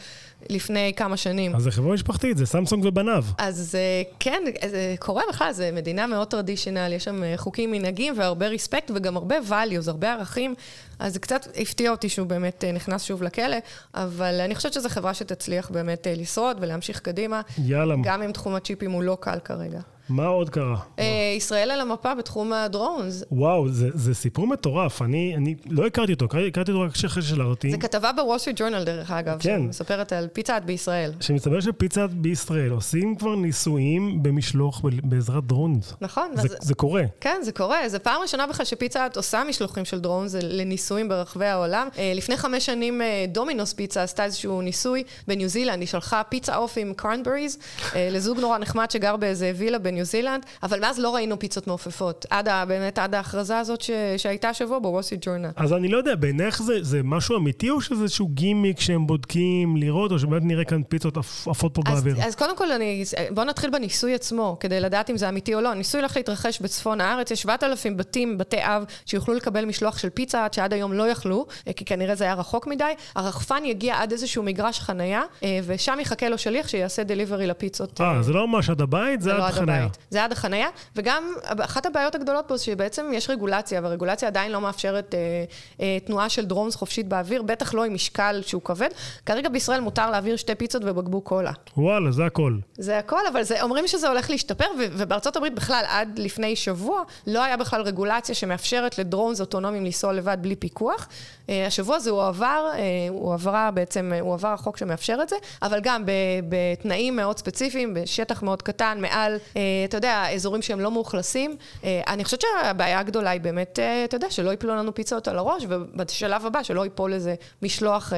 לפני 0.50 0.92
כמה 0.96 1.16
שנים. 1.16 1.56
אז 1.56 1.62
זה 1.62 1.70
חברה 1.70 1.94
משפחתית, 1.94 2.36
זה 2.36 2.46
סמסונג 2.46 2.84
ובניו. 2.84 3.24
אז 3.38 3.78
כן, 4.20 4.42
זה 4.70 4.94
קורה 4.98 5.22
בכלל, 5.28 5.52
זה 5.52 5.70
מדינה 5.72 6.06
מאוד 6.06 6.28
טרדישיונל, 6.28 6.92
יש 6.92 7.04
שם 7.04 7.22
חוקים, 7.36 7.70
מנהגים 7.72 8.14
והרבה 8.16 8.48
ריספקט 8.48 8.90
וגם 8.94 9.16
הרבה 9.16 9.36
values, 9.48 9.88
הרבה 9.88 10.12
ערכים. 10.12 10.54
אז 10.98 11.12
זה 11.12 11.18
קצת 11.18 11.48
הפתיע 11.56 11.90
אותי 11.90 12.08
שהוא 12.08 12.26
באמת 12.26 12.64
נכנס 12.74 13.02
שוב 13.02 13.22
לכלא, 13.22 13.56
אבל 13.94 14.40
אני 14.40 14.54
חושבת 14.54 14.72
שזו 14.72 14.88
חברה 14.88 15.14
שתצליח 15.14 15.70
באמת 15.70 16.06
לשרוד 16.16 16.56
ולהמשיך 16.60 17.00
קדימה. 17.00 17.40
יאללה. 17.58 17.94
גם 18.02 18.22
אם 18.22 18.32
תחום 18.32 18.54
הצ'יפים 18.54 18.90
הוא 18.90 19.02
לא 19.02 19.16
קל 19.20 19.38
כרגע. 19.44 19.80
מה 20.08 20.26
עוד 20.26 20.50
קרה? 20.50 20.76
אה, 20.98 21.34
ישראל 21.36 21.70
על 21.70 21.80
המפה 21.80 22.14
בתחום 22.14 22.52
הדרונס. 22.52 23.24
וואו, 23.32 23.68
זה, 23.68 23.88
זה 23.94 24.14
סיפור 24.14 24.46
מטורף. 24.46 25.02
אני, 25.02 25.34
אני 25.36 25.54
לא 25.70 25.86
הכרתי 25.86 26.12
אותו, 26.12 26.24
הכרתי 26.24 26.72
אותו 26.72 26.80
רק 26.80 26.90
אחרי 27.04 27.22
ששלחתי. 27.22 27.70
זה 27.70 27.78
כתבה 27.78 28.12
בוול 28.12 28.38
סטריט 28.38 28.60
ג'ורנל, 28.60 28.84
דרך 28.84 29.10
אגב, 29.10 29.38
כן. 29.40 29.60
שמספרת 29.62 30.12
על 30.12 30.28
פיצה 30.32 30.60
בישראל. 30.60 31.12
שמספר 31.20 31.60
שפיצה 31.60 32.06
בישראל 32.06 32.70
עושים 32.70 33.16
כבר 33.16 33.36
ניסויים 33.36 34.22
במשלוח 34.22 34.82
בעזרת 35.02 35.44
drones. 35.44 35.92
נכון. 36.00 36.30
זה, 36.34 36.42
אז, 36.42 36.56
זה 36.60 36.74
קורה. 36.74 37.02
כן, 37.20 37.40
זה 37.42 37.52
קורה. 37.52 37.88
זו 37.88 37.98
פעם 38.02 38.22
ראשונה 38.22 38.46
בכלל 38.46 38.66
שפיצה 38.66 39.06
עושה 39.16 39.42
משלוחים 39.48 39.84
של 39.84 40.00
drones 40.00 40.34
לניסויים 40.34 41.08
ברחבי 41.08 41.46
העולם. 41.46 41.88
אה, 41.98 42.12
לפני 42.14 42.36
חמש 42.36 42.66
שנים 42.66 43.02
אה, 43.02 43.24
דומינוס 43.28 43.72
פיצה 43.72 44.02
עשתה 44.02 44.24
איזשהו 44.24 44.60
ניסוי 44.60 45.02
בניו 45.28 45.48
זילנד, 45.48 45.80
היא 45.80 45.88
שלחה 45.88 46.22
פיצה 46.28 46.54
עוף 46.56 46.74
עם 46.76 46.92
cranberries 46.96 47.58
לזוג 47.96 48.40
נורא 48.40 48.58
נחמד 48.58 48.90
שגר 48.90 49.16
באיזה 49.16 49.52
וילה 49.56 49.78
בניו 49.78 49.97
זילנד, 50.04 50.46
אבל 50.62 50.80
מאז 50.80 50.98
לא 50.98 51.14
ראינו 51.14 51.38
פיצות 51.38 51.66
מעופפות. 51.66 52.26
עד 52.30 52.48
ה, 52.48 52.64
באמת 52.64 52.98
עד 52.98 53.14
ההכרזה 53.14 53.58
הזאת 53.58 53.80
ש, 53.80 53.90
שהייתה 54.16 54.48
השבוע 54.48 54.78
בווסי 54.78 55.16
ג'ורנל. 55.20 55.50
אז 55.56 55.72
אני 55.72 55.88
לא 55.88 55.98
יודע, 55.98 56.14
בעיניך 56.14 56.62
זה, 56.62 56.74
זה 56.80 57.00
משהו 57.04 57.36
אמיתי 57.36 57.70
או 57.70 57.80
שזה 57.80 58.02
איזשהו 58.02 58.28
גימיק 58.28 58.80
שהם 58.80 59.06
בודקים 59.06 59.76
לראות, 59.76 60.12
או 60.12 60.18
שבאמת 60.18 60.42
נראה 60.42 60.64
כאן 60.64 60.82
פיצות 60.82 61.16
עפות 61.16 61.74
פה 61.74 61.82
אז, 61.86 62.04
באוויר? 62.04 62.24
אז 62.24 62.34
קודם 62.34 62.56
כל, 62.56 62.72
אני, 62.72 63.04
בוא 63.30 63.44
נתחיל 63.44 63.70
בניסוי 63.70 64.14
עצמו, 64.14 64.56
כדי 64.60 64.80
לדעת 64.80 65.10
אם 65.10 65.16
זה 65.16 65.28
אמיתי 65.28 65.54
או 65.54 65.60
לא. 65.60 65.72
הניסוי 65.72 66.00
הולך 66.00 66.16
להתרחש 66.16 66.60
בצפון 66.60 67.00
הארץ, 67.00 67.30
יש 67.30 67.42
7,000 67.42 67.96
בתים, 67.96 68.38
בתי 68.38 68.56
אב, 68.60 68.84
שיוכלו 69.06 69.34
לקבל 69.34 69.64
משלוח 69.64 69.98
של 69.98 70.10
פיצה, 70.10 70.44
עד 70.44 70.54
שעד 70.54 70.72
היום 70.72 70.92
לא 70.92 71.08
יכלו, 71.08 71.46
כי 71.76 71.84
כנראה 71.84 72.14
זה 72.14 72.24
היה 72.24 72.34
רחוק 72.34 72.66
מדי. 72.66 72.92
הרחפן 73.14 73.64
יגיע 73.64 74.02
עד 74.02 74.12
איזשהו 74.12 74.42
מגרש 74.42 74.80
חנייה, 74.80 75.22
אה, 75.42 75.60
ושם 75.66 75.98
יחכה 76.00 76.28
לו 76.28 76.38
שליח 76.38 76.68
שיעשה 76.68 77.02
דליברי 77.04 77.46
לפיצות. 77.46 78.00
אה, 78.00 78.22
זה 78.22 78.32
לא 78.32 78.48
ממש 78.48 78.70
עד 78.70 78.80
הבית, 78.80 79.20
זה, 79.20 79.30
זה 79.30 79.36
עד 79.36 79.40
לא 79.40 79.50
חנייה. 79.50 79.87
זה 80.10 80.24
עד 80.24 80.32
החנייה, 80.32 80.68
וגם 80.96 81.32
אחת 81.44 81.86
הבעיות 81.86 82.14
הגדולות 82.14 82.44
פה, 82.48 82.58
שבעצם 82.58 83.10
יש 83.14 83.30
רגולציה, 83.30 83.80
והרגולציה 83.82 84.28
עדיין 84.28 84.52
לא 84.52 84.60
מאפשרת 84.60 85.14
אה, 85.14 85.44
אה, 85.80 85.98
תנועה 86.04 86.28
של 86.28 86.44
דרונס 86.44 86.74
חופשית 86.74 87.08
באוויר, 87.08 87.42
בטח 87.42 87.74
לא 87.74 87.84
עם 87.84 87.94
משקל 87.94 88.42
שהוא 88.46 88.62
כבד. 88.62 88.88
כרגע 89.26 89.48
בישראל 89.48 89.80
מותר 89.80 90.10
להעביר 90.10 90.36
שתי 90.36 90.54
פיצות 90.54 90.82
ובקבוק 90.84 91.28
קולה. 91.28 91.52
וואלה, 91.76 92.10
זה 92.12 92.26
הכל. 92.26 92.58
זה 92.78 92.98
הכל, 92.98 93.26
אבל 93.32 93.42
זה, 93.42 93.62
אומרים 93.62 93.86
שזה 93.86 94.08
הולך 94.08 94.30
להשתפר, 94.30 94.64
ו- 94.78 94.86
ובארצות 94.92 95.36
הברית 95.36 95.54
בכלל, 95.54 95.84
עד 95.88 96.18
לפני 96.18 96.56
שבוע, 96.56 97.02
לא 97.26 97.44
היה 97.44 97.56
בכלל 97.56 97.82
רגולציה 97.82 98.34
שמאפשרת 98.34 98.98
לדרונס 98.98 99.40
אוטונומיים 99.40 99.84
לנסוע 99.84 100.12
לבד 100.12 100.36
בלי 100.40 100.56
פיקוח. 100.56 101.08
אה, 101.48 101.66
השבוע 101.66 101.96
הזה 101.96 102.10
הוא 102.10 102.22
עבר, 102.22 102.70
אה, 102.74 102.78
הוא 103.08 103.34
עברה 103.34 103.70
בעצם, 103.70 104.12
הוא 104.20 104.34
עבר 104.34 104.48
החוק 104.48 104.76
שמאפשר 104.76 105.18
את 105.22 105.28
זה, 105.28 105.36
אבל 105.62 105.80
גם 105.82 106.02
בתנאים 106.48 107.16
מאוד 107.16 107.38
ספציפיים, 107.38 107.94
בשטח 107.94 108.42
מאוד 108.42 108.62
קטן, 108.62 108.98
מעל, 109.00 109.36
אה, 109.56 109.62
אתה 109.84 109.96
יודע, 109.96 110.24
אזורים 110.34 110.62
שהם 110.62 110.80
לא 110.80 110.90
מאוכלסים. 110.90 111.56
אני 111.84 112.24
חושבת 112.24 112.40
שהבעיה 112.40 112.98
הגדולה 112.98 113.30
היא 113.30 113.40
באמת, 113.40 113.78
אתה 114.04 114.16
יודע, 114.16 114.30
שלא 114.30 114.50
ייפלו 114.50 114.76
לנו 114.76 114.94
פיצות 114.94 115.28
על 115.28 115.38
הראש, 115.38 115.64
ובשלב 115.68 116.46
הבא 116.46 116.62
שלא 116.62 116.84
ייפול 116.84 117.12
איזה 117.12 117.34
משלוח 117.62 118.12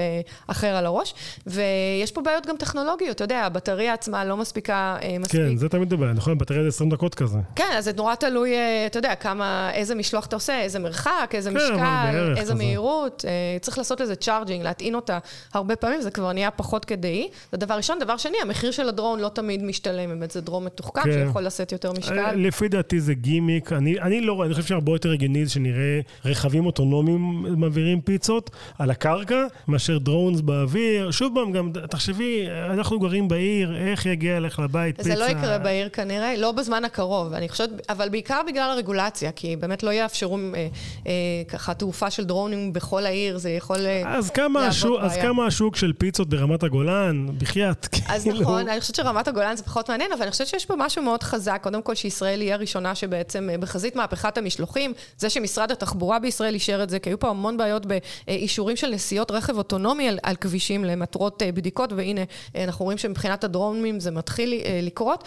אחר 0.47 0.77
על 0.77 0.87
הראש. 0.87 1.15
ויש 1.47 2.13
פה 2.13 2.21
בעיות 2.21 2.47
גם 2.47 2.57
טכנולוגיות, 2.57 3.17
אתה 3.17 3.25
יודע, 3.25 3.41
הבטריה 3.41 3.93
עצמה 3.93 4.25
לא 4.25 4.37
מספיקה 4.37 4.97
מספיק. 5.21 5.41
כן, 5.41 5.57
זה 5.57 5.69
תמיד 5.69 5.93
הבעיה, 5.93 6.13
נכון? 6.13 6.39
בטריה 6.39 6.63
זה 6.63 6.69
20 6.69 6.91
דקות 6.91 7.15
כזה. 7.15 7.39
כן, 7.57 7.73
אז 7.77 7.85
זה 7.85 7.93
נורא 7.97 8.15
תלוי, 8.15 8.53
אתה 8.87 8.99
יודע, 8.99 9.15
כמה, 9.15 9.71
איזה 9.75 9.95
משלוח 9.95 10.27
אתה 10.27 10.37
עושה, 10.37 10.61
איזה 10.61 10.79
מרחק, 10.79 11.31
איזה 11.35 11.51
כן, 11.51 11.57
משקל, 11.57 12.35
איזה 12.37 12.55
מהירות. 12.55 13.20
אה, 13.25 13.59
צריך 13.61 13.79
לעשות 13.79 14.01
לזה 14.01 14.17
צ'ארג'ינג, 14.17 14.65
להטעין 14.65 14.95
אותה 14.95 15.19
הרבה 15.55 15.77
פעמים, 15.77 16.01
זה 16.01 16.11
כבר 16.11 16.33
נהיה 16.33 16.51
פחות 16.51 16.85
כדאי. 16.85 17.29
זה 17.53 17.59
דבר 17.59 17.75
ראשון. 17.75 17.99
דבר 17.99 18.17
שני, 18.17 18.37
המחיר 18.43 18.71
של 18.71 18.89
הדרון 18.89 19.21
לא 19.21 19.29
תמיד 19.29 19.63
משתלם, 19.63 20.09
באמת 20.09 20.31
זה 20.31 20.41
דרון 20.41 20.65
מתוחכם, 20.65 21.03
כן. 21.03 21.13
שיכול 21.13 21.41
יכול 21.41 21.47
לשאת 21.47 21.73
יותר 21.73 21.93
משקל? 21.93 22.35
לפי 22.35 22.69
דעתי 22.69 23.01
זה 23.01 23.15
גימיק. 23.15 23.73
אני, 23.73 24.01
אני 24.01 24.21
לא 24.21 24.33
רואה, 24.33 24.47
אני 24.47 24.55
חושב 24.55 24.67
שהרבה 24.67 24.93
יותר 24.93 25.13
הגיוני 25.13 25.47
זה 25.47 25.53
שנראה 25.53 26.01
רכבים 26.25 26.67
אוטונומיים 26.67 27.45
מעבירים 27.57 28.01
פיצות 28.01 28.51
על 28.79 28.91
הקרקע, 28.91 29.47
מאשר 29.69 29.99
דרונס 29.99 30.41
באוויר. 30.41 31.11
שוב 31.11 31.35
פעם, 31.35 31.53
גם 31.53 31.73
תחשבי, 31.91 32.47
אנחנו 32.71 32.99
גרים 32.99 33.29
בעיר, 33.29 33.77
איך 33.77 34.07
יגיע 34.07 34.37
אליך 34.37 34.59
לבית 34.59 34.97
זה 34.97 35.03
פיצה? 35.03 35.19
לא 35.19 35.25
יקרה 35.25 35.59
בעיר 35.59 35.89
כנראה, 35.89 36.37
לא 36.37 36.53
בזמן 36.53 36.85
הקרוב. 36.85 37.33
אני 37.33 37.49
חושבת, 37.49 37.71
אבל 37.89 38.09
בעיקר 38.09 38.41
בגלל 38.47 38.71
הרגולציה, 38.71 39.33
כי 39.33 39.57
באמת 39.57 39.83
לא 39.83 39.91
יאפשרו 39.91 40.39
אה, 40.39 40.69
אה, 41.07 41.13
ככה 41.49 41.75
תעופה 41.75 42.11
של 42.11 42.25
דרונים 42.25 42.73
בכל 42.73 43.07
העיר, 43.11 43.39
זה 43.39 43.51
יכול 43.51 43.87
אה, 43.87 44.17
אז 44.17 44.31
כמה, 44.31 44.67
השוק, 44.67 44.99
אז. 45.01 45.17
כמה 45.17 45.47
השוק 45.47 45.77
של 45.77 45.93
פיצות 45.93 46.29
ברמת 46.29 46.63
הגולן? 46.63 47.27
בחייאת. 47.39 47.87
אז 48.09 48.23
כאילו. 48.23 48.41
נכון, 48.41 48.69
אני 48.69 48.81
חושבת 48.81 48.97
שרמת 48.97 49.29
הגולן 49.29 49.57
זה 49.57 49.63
פחות 49.63 49.91
מעניין, 49.91 50.13
אבל 50.13 50.23
אני 50.23 50.31
חושבת 50.31 50.47
שיש 50.47 50.67
פה 50.67 50.75
משהו 50.79 51.03
מאוד 51.03 51.23
חזק. 51.23 51.61
קודם 51.63 51.83
כל, 51.83 51.95
שישראל 51.95 52.41
היא 52.41 52.55
הראשונה 52.55 52.95
שבעצם 52.95 53.49
אה, 53.51 53.59
בחזית 53.59 53.97
מהפכת 53.97 54.39
המשלוחים, 54.39 54.93
זה 55.19 55.31
שמשרד 55.31 55.71
התחבורה 55.71 56.19
בישראל 56.19 56.55
אישר 56.55 56.83
את 56.83 56.91
זה, 56.91 56.99
כי 56.99 57.11
היו 57.11 57.21
פה 57.21 57.29
המון 57.29 57.57
בעיות 57.57 57.87
באישורים 57.87 58.77
של 58.77 58.91
נסיעות 58.91 59.31
רכב 59.31 59.57
אוטונומי 59.57 60.09
על, 60.09 60.19
על 60.23 60.37
כבישים 60.37 60.85
למטרות 60.85 61.43
אה, 61.43 61.53
בדיקות, 61.53 61.93
והנה, 61.93 62.23
אנחנו 62.55 62.85
רואים 62.85 62.99
שמבחינת 62.99 63.45
הדרונים 63.45 64.01
זה 64.01 64.11
מתחיל 64.11 64.55
לקרות. 64.83 65.25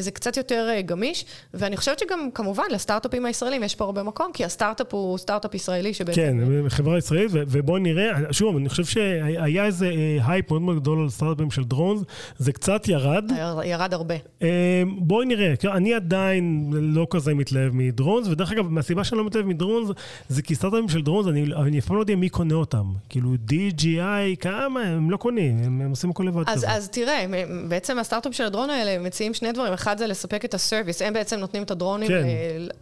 זה 0.00 0.10
קצת 0.10 0.36
יותר 0.36 0.68
גמיש, 0.86 1.24
ואני 1.54 1.76
חושבת 1.76 1.98
שגם, 1.98 2.28
כמובן, 2.34 2.64
לסטארט-אפים 2.70 3.26
הישראלים 3.26 3.62
יש 3.62 3.74
פה 3.74 3.84
הרבה 3.84 4.02
מקום, 4.02 4.30
כי 4.32 4.44
הסטארט-אפ 4.44 4.94
הוא 4.94 5.18
סטארט-אפ 5.18 5.54
ישראלי 5.54 5.94
שבעצם... 5.94 6.20
כן, 6.20 6.36
חברה 6.68 6.98
ישראלית, 6.98 7.19
ו- 7.30 7.42
ובואו 7.48 7.78
נראה, 7.78 8.32
שוב, 8.32 8.56
אני 8.56 8.68
חושב 8.68 8.84
שהיה 8.84 9.64
איזה 9.64 9.86
אה, 9.86 10.18
הייפ 10.26 10.50
מאוד 10.50 10.62
מאוד 10.62 10.76
גדול 10.76 11.00
על 11.02 11.08
סטארט-אפים 11.08 11.50
של 11.50 11.64
drones, 11.64 12.02
זה 12.38 12.52
קצת 12.52 12.88
ירד. 12.88 13.32
ירד 13.64 13.94
הרבה. 13.94 14.14
אה, 14.42 14.82
בואי 14.98 15.26
נראה, 15.26 15.54
אני 15.64 15.94
עדיין 15.94 16.70
לא 16.72 17.06
כזה 17.10 17.34
מתלהב 17.34 17.74
מ 17.74 17.81
drones, 17.81 18.26
ודרך 18.28 18.52
אגב, 18.52 18.68
מהסיבה 18.68 19.04
שאני 19.04 19.18
לא 19.18 19.24
מתלהב 19.24 19.46
מ 19.46 19.51
drones, 19.51 19.88
זה 20.28 20.42
כי 20.42 20.54
סטארט-אפים 20.54 20.88
של 20.88 21.02
drones, 21.02 21.26
אני, 21.26 21.78
אף 21.78 21.86
פעם 21.86 21.96
לא 21.96 22.02
יודע 22.02 22.16
מי 22.16 22.28
קונה 22.28 22.54
אותם. 22.54 22.84
כאילו, 23.08 23.34
DJI, 23.48 24.36
כמה, 24.40 24.82
הם 24.82 25.10
לא 25.10 25.16
קונים, 25.16 25.58
הם, 25.58 25.80
הם 25.80 25.90
עושים 25.90 26.10
הכל 26.10 26.22
לבד 26.22 26.48
אז, 26.48 26.56
כזה. 26.56 26.72
אז 26.72 26.88
תראה, 26.88 27.26
בעצם 27.68 27.98
הסטארט-אפ 27.98 28.34
של 28.34 28.44
הדרון 28.44 28.70
האלה 28.70 28.98
מציעים 28.98 29.34
שני 29.34 29.52
דברים. 29.52 29.72
אחד 29.72 29.98
זה 29.98 30.06
לספק 30.06 30.44
את 30.44 30.54
ה 30.54 30.59
service, 30.59 31.02
הם 31.02 31.12
בעצם 31.12 31.36
נותנים 31.36 31.62
את 31.62 31.70
הדרונים, 31.70 32.08
כן. 32.08 32.24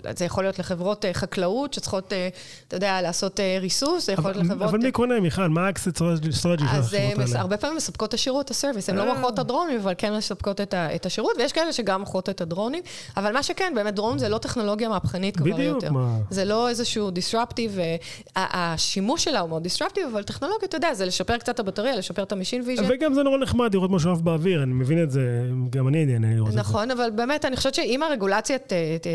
אה, 0.07 0.13
זה 0.17 0.25
יכול 0.25 0.45
להיות 0.45 0.59
לחברות 0.59 1.05
אה, 1.05 1.15
חקלאות 1.15 1.75
שצריכות, 1.75 2.13
אה, 2.13 2.29
אתה 2.69 2.77
יודע, 2.77 3.03
לעשות 3.03 3.41
אה, 3.41 3.59
ריסוס, 3.61 4.07
זה 4.07 4.13
יכול 4.13 4.28
אבל, 4.31 4.41
לחברות... 4.41 4.69
אבל 4.69 4.79
מי 4.79 4.93
קונה, 4.93 5.21
מיכל? 5.21 5.49
מה 5.49 5.67
ה 5.67 5.73
exit 5.73 5.99
strategy 6.31 6.33
של 6.33 6.49
אז 6.77 6.95
אה, 6.95 7.09
החברות 7.09 7.29
האלה? 7.29 7.41
הרבה 7.41 7.57
פעמים 7.57 7.77
מספקות 7.77 8.09
את 8.09 8.15
השירות, 8.15 8.51
ה 8.51 8.55
service. 8.55 8.89
הן 8.89 8.97
לא 8.97 9.03
אה. 9.03 9.15
מוכרות 9.15 9.35
את 9.35 9.39
הדרונים, 9.39 9.81
אבל 9.81 9.95
כן 9.99 10.17
מספקות 10.17 10.61
את, 10.61 10.75
את 10.75 11.07
השירות, 11.07 11.33
ויש 11.39 11.53
כאלה 11.53 11.73
שגם 11.73 12.01
מוכרות 12.01 12.29
את 12.29 12.41
הדרונים. 12.41 12.83
אבל 13.17 13.33
מה 13.33 13.43
שכן, 13.43 13.73
באמת, 13.75 13.95
דרון 13.95 14.19
זה 14.19 14.29
לא 14.29 14.39
טכנולוגיה 14.39 14.89
מהפכנית 14.89 15.37
כבר 15.37 15.45
בדיוק, 15.45 15.75
יותר. 15.75 15.93
מה? 15.93 16.19
זה 16.31 16.45
לא 16.45 16.69
איזשהו 16.69 17.11
disruptive, 17.11 17.79
אה, 17.79 17.97
השימוש 18.37 19.25
שלה 19.25 19.41
הוא 19.41 19.49
מאוד 19.49 19.67
disruptive, 19.67 20.09
אבל 20.13 20.23
טכנולוגיה, 20.23 20.67
אתה 20.69 20.77
יודע, 20.77 20.95
זה 20.95 21.07
לשפר 21.07 21.37
קצת 21.39 21.55
את 21.55 21.61
הבטריה, 21.61 21.97
לשפר 21.97 22.23
את 22.23 22.33
ה 22.33 22.37
machine 22.37 22.63
vision. 22.67 22.83
וגם 22.89 23.15
זה 23.15 23.23
נורא 23.23 23.39
נחמד 23.39 23.75
לראות 23.75 23.91
משהו 23.91 24.13
עף 24.13 24.21
באוויר, 24.21 24.63
אני 24.63 24.73
מבין 24.73 25.03
את 25.03 25.11
זה, 25.11 25.51
גם 25.71 25.89
אני 25.89 26.05
נהנה 26.07 26.35
לראות 26.35 26.49
את 26.49 26.53
זה. 26.53 26.59
נכון, 26.59 26.91
אבל 26.91 27.11
באמת, 27.11 27.45
אני 27.45 27.57
חושבת 27.57 27.75
שאם 27.75 28.03
הרגולציה 28.03 28.57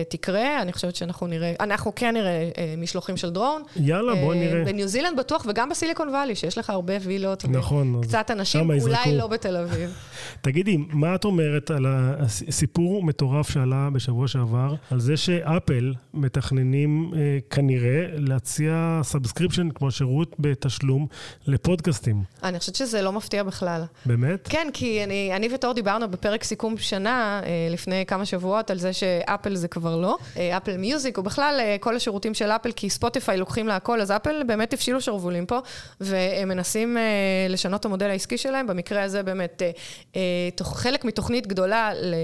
תקרה, 0.09 0.61
אני 0.61 0.73
חושבת 0.73 0.95
שאנחנו 0.95 1.27
נראה, 1.27 1.53
אנחנו 1.59 1.91
כן 1.95 2.13
נראה 2.13 2.49
אה, 2.57 2.73
משלוחים 2.77 3.17
של 3.17 3.29
דרון. 3.29 3.63
יאללה, 3.75 4.15
בואי 4.15 4.37
אה, 4.37 4.43
נראה. 4.43 4.63
זילנד 4.93 5.19
בטוח, 5.19 5.45
וגם 5.49 5.69
בסיליקון 5.69 6.09
וואלי, 6.09 6.35
שיש 6.35 6.57
לך 6.57 6.69
הרבה 6.69 6.93
וילות. 7.01 7.45
נכון, 7.45 8.01
קצת 8.01 8.31
אנשים. 8.31 8.71
אולי 8.71 9.17
לא 9.17 9.27
בתל 9.27 9.57
אביב. 9.57 9.93
תגידי, 10.41 10.77
מה 10.77 11.15
את 11.15 11.25
אומרת 11.25 11.71
על 11.71 11.85
הסיפור 11.87 13.03
מטורף 13.03 13.49
שעלה 13.49 13.89
בשבוע 13.93 14.27
שעבר, 14.27 14.75
על 14.91 14.99
זה 14.99 15.17
שאפל 15.17 15.93
מתכננים 16.13 17.11
אה, 17.15 17.37
כנראה 17.49 18.05
להציע 18.13 19.01
subscription 19.03 19.69
כמו 19.75 19.91
שירות 19.91 20.35
בתשלום 20.39 21.07
לפודקאסטים. 21.47 22.23
אני 22.43 22.59
חושבת 22.59 22.75
שזה 22.75 23.01
לא 23.01 23.11
מפתיע 23.11 23.43
בכלל. 23.43 23.83
באמת? 24.05 24.47
כן, 24.47 24.67
כי 24.73 25.03
אני, 25.03 25.31
אני 25.35 25.49
ותור 25.53 25.73
דיברנו 25.73 26.11
בפרק 26.11 26.43
סיכום 26.43 26.77
שנה 26.77 27.41
אה, 27.45 27.67
לפני 27.71 28.05
כמה 28.07 28.25
שבועות 28.25 28.71
על 28.71 28.77
זה 28.77 28.93
שאפל 28.93 29.55
זה 29.55 29.67
כבר 29.67 29.97
לא. 29.97 30.17
אה, 30.37 30.57
אפל 30.57 30.77
מיוזיק, 30.77 31.17
או 31.17 31.23
בכלל 31.23 31.59
אה, 31.59 31.75
כל 31.79 31.95
השירותים 31.95 32.33
של 32.33 32.51
אפל, 32.51 32.71
כי 32.71 32.89
ספוטיפיי 32.89 33.37
לוקחים 33.37 33.67
לה 33.67 33.75
הכל, 33.75 34.01
אז 34.01 34.11
אפל 34.11 34.43
באמת 34.47 34.73
הפשילו 34.83 35.01
שרוולים 35.01 35.45
פה, 35.45 35.59
והם 36.01 36.49
מנסים 36.49 36.97
אה, 36.97 37.03
לשנות 37.49 37.79
את 37.79 37.85
המודל 37.85 38.09
העסקי 38.09 38.37
שלהם. 38.37 38.67
במקרה 38.67 39.03
הזה 39.03 39.23
באמת, 39.23 39.61
אה, 39.61 39.71
אה, 40.15 40.21
תוך, 40.55 40.79
חלק 40.79 41.05
מתוכנית 41.05 41.47
גדולה 41.47 41.91
ל, 41.93 42.15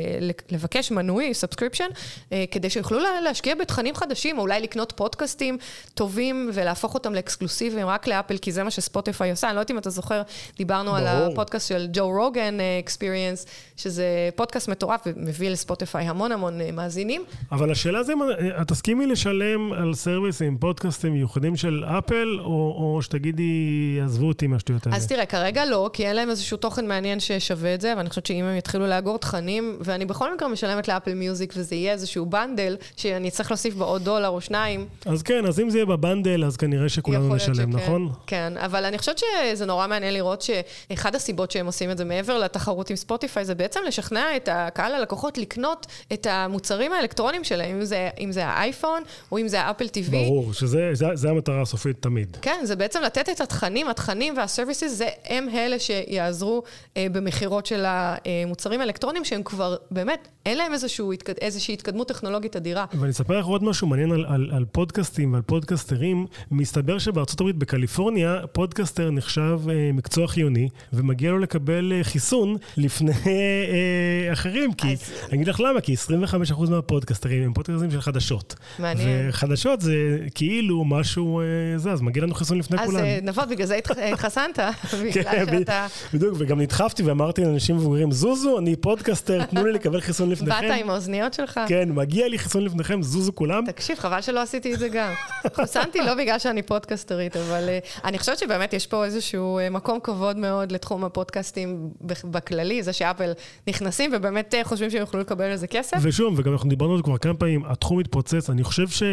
לבקש 0.51 0.91
מנוי, 0.91 1.33
subscription, 1.33 1.87
אה, 2.31 2.45
כדי 2.51 2.69
שיוכלו 2.69 2.99
לה, 2.99 3.21
להשקיע 3.21 3.55
בתכנים 3.55 3.95
חדשים, 3.95 4.37
או 4.37 4.41
אולי 4.41 4.59
לקנות 4.59 4.93
פודקאסטים 4.95 5.57
טובים 5.93 6.49
ולהפוך 6.53 6.93
אותם 6.93 7.13
לאקסקלוסיביים 7.13 7.87
רק 7.87 8.07
לאפל, 8.07 8.37
כי 8.37 8.51
זה 8.51 8.63
מה 8.63 8.71
שספוטיפיי 8.71 9.31
עושה. 9.31 9.47
אני 9.47 9.55
לא 9.55 9.59
יודעת 9.59 9.71
אם 9.71 9.77
אתה 9.77 9.89
זוכר, 9.89 10.21
דיברנו 10.57 10.95
על 10.95 11.03
ברור. 11.03 11.31
הפודקאסט 11.31 11.67
של 11.67 11.87
ג'ו 11.93 12.07
רוגן 12.09 12.57
אקספיריאנס, 12.79 13.45
שזה 13.77 14.29
פודקאסט 14.35 14.67
מטורף 14.67 15.01
ומביא 15.05 15.49
לספוטיפיי 15.49 16.05
המון 16.05 16.31
המון 16.31 16.61
אה, 16.61 16.71
מאזינים. 16.71 17.23
אבל 17.51 17.71
השאלה 17.71 18.03
זה, 18.03 18.13
אם 18.13 18.19
את 18.61 18.67
תסכימי 18.67 19.05
לשלם 19.05 19.73
על 19.73 19.93
סרוויסים, 19.93 20.57
פודקאסטים 20.57 21.13
מיוחדים 21.13 21.55
של 21.55 21.83
אפל, 21.85 22.39
או, 22.49 22.95
או 22.95 23.01
שתגידי, 23.01 23.99
עזבו 24.05 24.27
אותי 24.27 24.47
מהשטויות 24.47 24.85
האלה. 24.87 24.97
אז 24.97 25.07
תראה, 25.07 25.25
כרגע 25.25 25.65
לא, 25.65 25.89
כי 25.93 26.07
אין 26.07 26.15
להם 26.15 26.29
איזשהו 26.29 26.57
תוכן 26.57 26.87
מעניין 26.87 27.19
ששווה 27.19 27.73
את 27.73 27.81
זה, 27.81 27.93
ואני 27.97 28.09
חושבת 28.09 28.25
שאם 28.25 28.43
הם 28.43 28.57
יתחילו 28.57 28.87
לאגור 28.87 29.17
תכנים, 29.17 29.77
ואני 29.81 30.05
בכל 30.05 30.35
מקרה 30.35 30.47
משלמת 30.47 30.87
לאפל 30.87 31.13
מיוזיק, 31.13 31.53
וזה 31.57 31.75
יהיה 31.75 31.93
איזשהו 31.93 32.25
bundle, 32.25 32.77
שאני 32.97 33.27
אצטרך 33.27 33.51
להוסיף 33.51 33.73
בו 33.75 33.83
עוד 33.83 34.03
דולר 34.03 34.27
או 34.27 34.41
שניים, 34.41 34.85
אז 35.05 35.23
כן, 35.23 35.45
אז 35.45 35.59
אם 35.59 35.69
זה 35.69 35.77
יהיה 35.77 35.85
בבנדל, 35.85 36.45
אז 36.45 36.57
כנראה 36.57 36.89
שכולנו 36.89 37.35
נשלם, 37.35 37.55
שכן. 37.55 37.69
נכון? 37.69 38.09
כן, 38.27 38.53
אבל 38.57 38.85
אני 38.85 38.97
חושבת 38.97 39.21
שזה 39.53 39.65
נורא 39.65 39.87
מעניין 39.87 40.13
לראות 40.13 40.41
שאחד 40.41 41.15
הסיבות 41.15 41.51
שהם 41.51 41.65
עושים 41.65 41.91
את 41.91 41.97
זה 41.97 42.05
מעבר 42.05 42.37
לתחרות 42.37 42.89
עם 42.89 42.95
ספוטיפיי, 42.95 43.45
זה 43.45 43.55
בעצם 43.55 43.79
לשכנע 43.87 44.35
את 44.35 44.49
הקהל 44.51 44.93
הלקוחות 44.93 45.37
לקנות 45.37 45.85
את 46.13 46.27
המוצרים 46.29 46.93
האלקטרוניים 46.93 47.43
שלהם, 47.43 47.75
אם 47.75 47.85
זה, 47.85 48.09
אם 48.19 48.31
זה 48.31 48.45
האייפון 48.45 49.03
או 49.31 49.37
אם 49.37 49.47
זה 49.47 49.61
האפל 49.61 49.85
TV. 49.85 50.11
ברור, 50.11 50.53
שזה 50.53 50.89
זה, 50.93 51.07
זה 51.13 51.29
המטרה 51.29 51.61
הסופית 51.61 52.01
תמיד. 52.01 52.37
כן, 52.41 52.59
זה 52.63 52.75
בעצם 52.75 52.99
לתת 53.05 53.29
את 53.29 53.41
התכנים, 53.41 53.87
התכנים 53.89 54.33
והסרוויסס, 54.37 54.91
זה 54.97 55.07
הם 55.25 55.47
אלה 55.53 55.79
שיעזרו 55.79 56.63
אה, 56.97 57.07
במכירות 57.11 57.65
של 57.65 57.85
המוצרים 57.87 58.79
האלקטרוניים, 58.81 59.25
שהם 59.25 59.43
כבר, 59.43 59.75
באמת, 59.91 60.27
אין 60.45 60.57
להם 60.57 60.73
איזשהו, 60.73 61.13
התקד- 61.13 61.37
איזושהי 61.41 61.73
התקדמות 61.73 62.07
טכנולוגית 62.07 62.55
אדירה. 62.55 62.85
ואני 62.99 63.11
אספר 63.11 63.39
לך 63.39 63.45
עוד 63.45 63.63
משהו 63.63 63.87
מעניין 63.87 64.11
על, 64.11 64.25
על, 64.27 64.49
על 64.53 64.65
פודקאסטים 64.71 65.33
ועל 65.33 65.41
פודקאסטרים. 65.41 66.25
מסתבר 66.51 66.99
שבארצות 66.99 67.39
הברית, 67.41 67.55
בקליפורניה, 67.55 68.39
פודקאסטר 68.51 69.11
נחשב 69.11 69.59
אה, 69.69 69.91
מקצוע 69.93 70.27
חיוני, 70.27 70.69
ומגיע 70.93 71.31
לו 71.31 71.39
לקבל 71.39 71.93
אה, 71.95 72.03
חיסון 72.03 72.55
לפני 72.77 73.11
אה, 73.27 74.33
אחרים. 74.33 74.73
כי, 74.73 74.93
אז- 74.93 75.11
אני 75.29 75.35
אגיד 75.37 75.47
לך 75.47 75.59
למה, 75.59 75.81
כי 75.81 75.93
25% 75.93 76.69
מהפודקאסטרים 76.69 77.43
הם 77.43 77.53
פודקאסטים 77.53 77.91
של 77.91 78.01
חדשות. 78.01 78.55
מעניין. 78.79 79.29
וחדשות 79.29 79.81
זה 79.81 79.93
כאילו 80.35 80.85
משהו, 80.85 81.39
אה, 81.39 81.45
זה, 81.77 81.91
אז 81.91 82.01
מגיע 82.01 82.23
לנו 82.29 82.35
חיסון 82.35 82.57
לפני 82.57 82.77
אז 82.81 82.85
כולם. 82.89 83.03
אה, 83.03 83.19
נבות, 83.23 83.49
בגלל 83.49 83.67
זה 83.67 83.75
התח- 83.75 83.97
התחסנת, 84.13 84.59
בגלל 85.03 85.23
כן, 85.23 85.45
שאתה... 85.59 85.87
בדיוק, 86.13 86.33
וגם 86.37 86.61
נדחפתי 86.61 87.03
ואמרתי 87.03 87.41
לאנשים 87.43 87.75
מבוגרים, 87.75 88.11
זוזו, 88.11 88.59
אני 88.59 88.75
פודקאסטר, 88.75 89.43
תנו 89.43 89.65
לי 89.65 89.71
לקבל 89.73 90.01
חיסון 90.01 90.29
לפניכם. 90.29 90.61
באת 90.69 90.79
עם 90.81 90.89
האוזניות 90.89 91.33
שלך? 91.33 91.59
כן, 91.67 91.89
מגיע 91.91 92.27
לי 92.27 92.39
חיסון 92.39 92.65
לפניכם, 92.65 93.01
זוזו 93.01 93.35
כולם. 93.35 93.63
תקשיב, 93.65 93.97
חבל 93.99 94.21
שלא 94.21 94.41
עשיתי 94.41 94.73
את 94.73 94.79
זה 94.79 94.89
גם. 94.89 95.11
חוסנתי 95.53 95.99
לא 95.99 96.15
בגלל 96.15 96.39
שאני 96.39 96.61
פודקסטרית, 96.61 97.37
אבל 97.37 97.63
uh, 97.67 97.99
אני 98.03 98.19
חושבת 98.19 98.37
שבאמת 98.37 98.73
יש 98.73 98.87
פה 98.87 99.05
איזשהו 99.05 99.39
מקום 99.71 99.99
כבוד 100.03 100.37
מאוד 100.37 100.71
לתחום 100.71 101.03
הפודקאסטים 101.05 101.89
בכ- 102.01 102.25
בכללי, 102.25 102.83
זה 102.83 102.93
שאפל 102.93 103.31
נכנסים 103.67 104.11
ובאמת 104.13 104.55
חושבים 104.63 104.89
שהם 104.89 104.99
יוכלו 105.01 105.19
לקבל 105.19 105.45
על 105.45 105.55
זה 105.55 105.67
כסף. 105.67 105.97
ושוב, 106.01 106.33
וגם 106.39 106.51
אנחנו 106.53 106.69
דיברנו 106.69 106.91
על 106.91 106.97
זה 106.97 107.03
כבר 107.03 107.17
כמה 107.17 107.33
פעמים, 107.33 107.65
התחום 107.65 107.99
מתפוצץ. 107.99 108.49
אני 108.49 108.63
חושב 108.63 108.87
ש... 108.87 109.03
אה, 109.03 109.09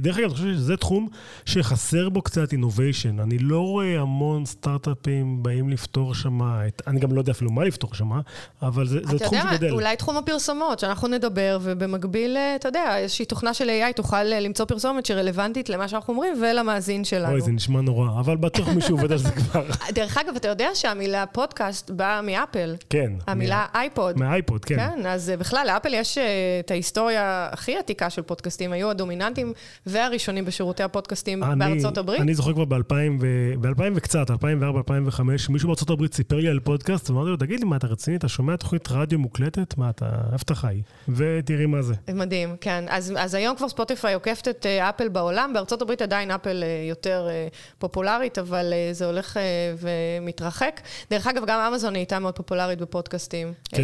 דרך 0.00 0.16
אגב, 0.18 0.24
אני 0.24 0.34
חושב 0.34 0.52
שזה 0.54 0.76
תחום 0.76 1.08
שחסר 1.44 2.08
בו 2.08 2.22
קצת 2.22 2.52
אינוביישן. 2.60 3.20
אני 3.20 3.38
לא 3.38 3.60
רואה 3.60 4.00
המון 4.00 4.46
סטארט-אפים 4.46 5.42
באים 5.42 5.68
לפתור 5.68 6.14
שמה, 6.14 6.66
את... 6.66 6.82
אני 6.86 7.00
גם 7.00 7.12
לא 7.12 7.20
יודע 7.20 7.32
אפילו 7.32 7.50
מה 7.50 7.64
לפתור 7.64 7.94
שמה, 7.94 8.20
אבל 8.62 8.86
זה, 8.86 8.98
זה 9.04 9.16
אתה 9.16 9.24
תחום 9.24 9.38
יודע 9.38 9.50
מה, 9.50 9.54
שגדל. 9.54 9.70
אולי 9.70 9.96
תחום 9.96 10.16
הפרסומות, 10.16 10.78
שאנחנו 10.78 11.08
נדבר, 11.08 11.58
ובמקביל, 11.62 12.36
אה, 12.36 12.56
אתה 12.56 12.68
יודע, 12.68 12.98
איזושהי 12.98 13.24
תוכנה 13.24 13.54
של 13.54 13.68
AI 13.68 13.92
תוכל 13.96 14.16
אה, 14.16 14.40
למצוא 14.40 14.64
פרסומת 14.66 15.06
שרלוונטית 15.06 15.68
למה 15.68 15.88
שאנחנו 15.88 16.14
אומרים 16.14 16.42
ולמאזין 16.42 17.04
שלנו. 17.04 17.32
אוי, 17.32 17.40
זה 17.40 17.52
נשמע 17.52 17.80
נורא, 17.80 18.20
אבל 18.20 18.36
בטוח 18.36 18.68
מישהו 18.68 18.96
עובד 18.96 19.12
על 19.12 19.18
זה 19.18 19.30
כבר. 19.40 19.66
דרך 19.90 20.18
אגב, 20.18 20.36
אתה 20.36 20.48
יודע 20.48 20.68
שהמילה 20.74 21.26
פודקאסט 21.26 21.90
באה 21.90 22.22
מאפל. 22.22 22.76
כן. 22.90 23.12
המילה 23.26 23.66
אייפוד. 23.74 24.18
מהאייפוד, 24.18 24.64
כן. 24.64 24.76
כן, 24.76 25.06
אז 25.06 25.30
אה, 25.30 25.36
בכלל, 25.36 25.66
לאפל 25.66 25.94
יש 25.94 26.18
את 26.60 26.70
ההיסטוריה 26.70 27.48
הכי 27.52 27.76
עתיקה 27.76 28.10
של 28.10 28.22
פודקאסטים, 28.22 28.72
היו 28.72 28.90
הדומיננטים 28.90 29.52
והראשונים 29.86 30.44
בשירותי 30.44 30.82
הפודקאסטים 30.82 31.42
בארצות 31.58 31.98
הברית. 31.98 32.20
אני 32.20 32.34
זוכר 32.34 32.49
כבר 32.54 32.64
ב-2000 32.64 32.94
ו... 33.20 33.52
ב-2000 33.60 33.82
וקצת, 33.94 34.30
2004, 34.30 34.78
2005, 34.78 35.48
מישהו 35.48 35.68
בארצות 35.68 35.90
הברית 35.90 36.14
סיפר 36.14 36.36
לי 36.36 36.48
על 36.48 36.60
פודקאסט, 36.60 37.10
ואמרתי 37.10 37.30
לו, 37.30 37.36
תגיד 37.36 37.60
לי, 37.60 37.66
מה, 37.66 37.76
אתה 37.76 37.86
רציני? 37.86 38.16
אתה 38.16 38.28
שומע 38.28 38.56
תוכנית 38.56 38.88
רדיו 38.90 39.18
מוקלטת? 39.18 39.78
מה, 39.78 39.90
אתה... 39.90 40.06
איפה 40.32 40.42
אתה 40.44 40.54
חי? 40.54 40.82
ותראי 41.08 41.66
מה 41.66 41.82
זה. 41.82 41.94
מדהים, 42.14 42.56
כן. 42.60 42.84
אז, 42.88 43.12
אז 43.16 43.34
היום 43.34 43.56
כבר 43.56 43.68
ספוטיפיי 43.68 44.14
עוקפת 44.14 44.48
את 44.48 44.66
אה, 44.66 44.88
אפל 44.88 45.08
בעולם, 45.08 45.50
בארצות 45.54 45.82
הברית 45.82 46.02
עדיין 46.02 46.30
אפל 46.30 46.62
אה, 46.62 46.86
יותר 46.88 47.26
אה, 47.30 47.48
פופולרית, 47.78 48.38
אבל 48.38 48.72
זה 48.92 49.06
הולך 49.06 49.36
ומתרחק. 49.78 50.80
דרך 51.10 51.26
אגב, 51.26 51.42
גם 51.46 51.72
אמזון 51.72 51.92
נהייתה 51.92 52.18
מאוד 52.18 52.34
פופולרית 52.34 52.78
בפודקאסטים. 52.78 53.52
כן. 53.68 53.82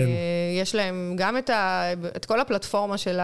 יש 0.61 0.74
להם 0.74 1.14
גם 1.16 1.38
את, 1.38 1.50
ה, 1.50 1.92
את 2.16 2.24
כל 2.24 2.40
הפלטפורמה 2.40 2.98
של 2.98 3.18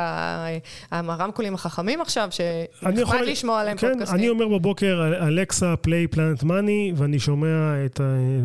הרמקולים 0.91 1.55
החכמים 1.55 2.01
עכשיו, 2.01 2.29
שנחמד 2.31 3.21
לשמוע 3.21 3.61
עליהם 3.61 3.77
כן, 3.77 3.89
פודקאסטים. 3.89 4.19
אני 4.19 4.29
אומר 4.29 4.49
בבוקר, 4.49 5.13
אלכסה, 5.33 5.77
פליי 5.77 6.07
פלנט 6.07 6.43
מאני, 6.43 6.93
ואני 6.97 7.19
שומע 7.19 7.85
את, 7.85 8.01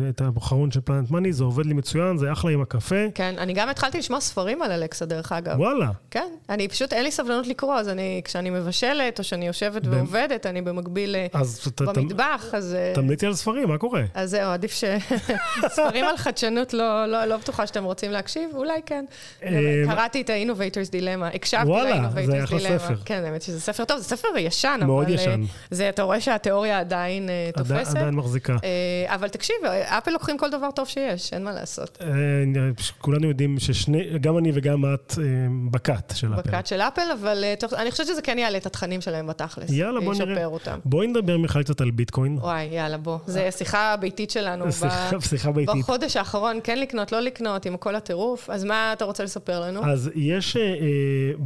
את 0.08 0.20
הבחרון 0.20 0.70
של 0.70 0.80
פלנט 0.80 1.10
מאני, 1.10 1.32
זה 1.32 1.44
עובד 1.44 1.66
לי 1.66 1.74
מצוין, 1.74 2.16
זה 2.16 2.32
אחלה 2.32 2.50
עם 2.50 2.62
הקפה. 2.62 3.04
כן, 3.14 3.34
אני 3.38 3.52
גם 3.52 3.68
התחלתי 3.68 3.98
לשמוע 3.98 4.20
ספרים 4.20 4.62
על 4.62 4.72
אלכסה, 4.72 5.06
דרך 5.06 5.32
אגב. 5.32 5.60
וואלה. 5.60 5.90
כן, 6.10 6.28
אני 6.48 6.68
פשוט, 6.68 6.92
אין 6.92 7.04
לי 7.04 7.10
סבלנות 7.10 7.46
לקרוא, 7.46 7.74
אז 7.74 7.88
אני, 7.88 8.20
כשאני 8.24 8.50
מבשלת, 8.50 9.18
או 9.18 9.24
שאני 9.24 9.46
יושבת 9.46 9.86
ב... 9.86 9.92
ועובדת, 9.92 10.46
אני 10.46 10.62
במקביל 10.62 11.16
אה, 11.16 11.26
אז 11.32 11.72
במטבח, 11.80 12.44
ת, 12.50 12.54
אז... 12.54 12.74
אה, 12.74 12.92
תמליצי 12.94 13.26
על 13.26 13.34
ספרים, 13.34 13.68
מה 13.68 13.78
קורה? 13.78 14.02
אז 14.14 14.30
זהו, 14.30 14.50
עדיף 14.50 14.72
ש... 14.72 14.84
ספרים 15.76 16.04
על 16.04 16.16
חדשנות, 16.16 16.74
לא, 16.74 17.06
לא, 17.06 17.24
לא 17.24 17.36
בטוחה 17.36 17.66
שאתם 17.66 17.84
רוצים 17.84 18.10
להקשיב, 18.10 18.50
אולי 18.54 18.80
כן. 18.86 19.04
אה, 19.42 19.82
קראתי 19.86 20.20
את 20.20 20.30
ה-Innovators 20.30 20.90
Dilemma, 20.90 21.34
הקשבתי 21.34 21.70
ל-Innovators 21.70 22.14
Dilemma. 22.14 22.18
וואלה, 22.18 22.26
זה 22.26 22.44
אחלה 22.44 22.78
ספר. 22.78 22.94
כן, 23.04 23.24
האמת 23.24 23.42
שזה 23.42 23.60
ספר 23.60 23.84
טוב, 23.84 23.98
זה 23.98 24.04
ספר 24.04 24.28
ישן, 24.38 24.80
מאוד. 24.86 25.08
ישן. 25.08 25.42
זה, 25.70 25.88
אתה 25.88 26.02
רואה 26.02 26.20
שהתיאוריה 26.20 26.67
עדיין 26.72 27.28
תופסת. 27.54 27.96
עדיין 27.96 28.14
מחזיקה. 28.14 28.56
אבל 29.06 29.28
תקשיב, 29.28 29.56
אפל 29.84 30.10
לוקחים 30.10 30.38
כל 30.38 30.50
דבר 30.50 30.70
טוב 30.70 30.88
שיש, 30.88 31.32
אין 31.32 31.44
מה 31.44 31.52
לעשות. 31.52 31.98
כולנו 32.98 33.28
יודעים 33.28 33.58
ששני, 33.58 34.18
גם 34.20 34.38
אני 34.38 34.50
וגם 34.54 34.84
את 34.94 35.14
בקאט 35.70 36.12
של 36.16 36.34
אפל. 36.34 36.48
בקאט 36.48 36.66
של 36.66 36.80
אפל, 36.80 37.02
אבל 37.20 37.44
אני 37.76 37.90
חושבת 37.90 38.06
שזה 38.06 38.22
כן 38.22 38.38
יעלה 38.38 38.58
את 38.58 38.66
התכנים 38.66 39.00
שלהם 39.00 39.26
בתכלס. 39.26 39.70
יאללה, 39.70 40.00
בוא 40.00 40.14
נראה. 40.14 40.44
אותם. 40.44 40.78
בואי 40.84 41.06
נדבר 41.06 41.38
מיכל 41.38 41.62
קצת 41.62 41.80
על 41.80 41.90
ביטקוין. 41.90 42.38
וואי, 42.38 42.64
יאללה, 42.64 42.96
בוא. 42.96 43.18
זה 43.26 43.48
שיחה 43.50 43.96
ביתית 44.00 44.30
שלנו. 44.30 44.64
שיחה 45.20 45.52
ביתית. 45.52 45.76
בחודש 45.76 46.16
האחרון, 46.16 46.60
כן 46.64 46.78
לקנות, 46.78 47.12
לא 47.12 47.20
לקנות, 47.20 47.66
עם 47.66 47.76
כל 47.76 47.96
הטירוף. 47.96 48.50
אז 48.50 48.64
מה 48.64 48.92
אתה 48.92 49.04
רוצה 49.04 49.24
לספר 49.24 49.60
לנו? 49.60 49.84
אז 49.84 50.10
יש 50.14 50.56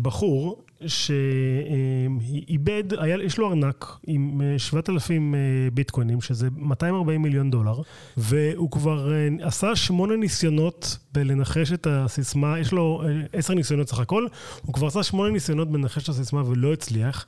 בחור 0.02 0.64
שאיבד, 0.86 2.84
יש 3.24 3.38
לו 3.38 3.48
ארנק 3.48 3.96
עם 4.06 4.40
7,000 4.58 5.34
ביטקוינים, 5.74 6.20
שזה 6.20 6.48
240 6.56 7.22
מיליון 7.22 7.50
דולר, 7.50 7.80
והוא 8.16 8.70
כבר 8.70 9.08
עשה 9.42 9.76
שמונה 9.76 10.16
ניסיונות 10.16 10.98
בלנחש 11.12 11.72
את 11.72 11.86
הסיסמה, 11.90 12.58
יש 12.58 12.72
לו 12.72 13.02
עשר 13.32 13.54
ניסיונות 13.54 13.88
סך 13.88 13.98
הכל, 13.98 14.26
הוא 14.62 14.74
כבר 14.74 14.86
עשה 14.86 15.02
שמונה 15.02 15.30
ניסיונות 15.30 15.70
בלנחש 15.70 16.04
את 16.04 16.08
הסיסמה 16.08 16.42
ולא 16.46 16.72
הצליח. 16.72 17.26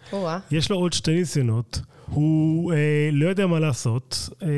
יש 0.51 0.71
לו 0.71 0.77
עוד 0.77 0.93
שתי 0.93 1.15
ניסיונות, 1.15 1.81
הוא 2.07 2.73
אה, 2.73 3.09
לא 3.13 3.29
יודע 3.29 3.47
מה 3.47 3.61
לעשות. 3.61 4.29
אה, 4.43 4.49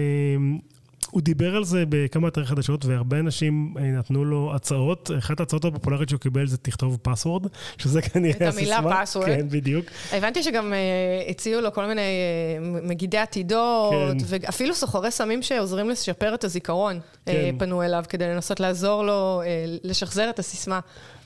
הוא 1.10 1.22
דיבר 1.22 1.56
על 1.56 1.64
זה 1.64 1.84
בכמה 1.88 2.28
אתרי 2.28 2.46
חדשות, 2.46 2.84
והרבה 2.84 3.18
אנשים 3.18 3.74
אה, 3.78 3.82
נתנו 3.82 4.24
לו 4.24 4.52
הצעות. 4.54 5.10
אחת 5.18 5.40
ההצעות 5.40 5.64
הפופולריות 5.64 6.08
שהוא 6.08 6.20
קיבל 6.20 6.46
זה 6.46 6.56
תכתוב 6.56 6.98
פסוורד, 7.02 7.46
שזה 7.78 8.02
כנראה 8.02 8.48
הסיסמה. 8.48 8.78
את 8.78 8.84
המילה 8.84 9.02
פסוורד. 9.02 9.26
כן, 9.26 9.48
בדיוק. 9.48 9.86
הבנתי 10.12 10.42
שגם 10.42 10.72
uh, 10.72 11.30
הציעו 11.30 11.60
לו 11.60 11.72
כל 11.72 11.86
מיני 11.86 12.00
uh, 12.02 12.86
מגידי 12.88 13.18
עתידות, 13.18 13.92
כן. 14.18 14.24
ואפילו 14.26 14.74
סוחרי 14.74 15.10
סמים 15.10 15.42
שעוזרים 15.42 15.90
לשפר 15.90 16.34
את 16.34 16.44
הזיכרון, 16.44 17.00
כן. 17.26 17.32
uh, 17.32 17.58
פנו 17.58 17.82
אליו 17.82 18.04
כדי 18.08 18.24
לנסות 18.24 18.60
לעזור 18.60 19.04
לו 19.04 19.42
uh, 19.42 19.80
לשחזר 19.84 20.30
את 20.30 20.38
הסיסמה. 20.38 20.80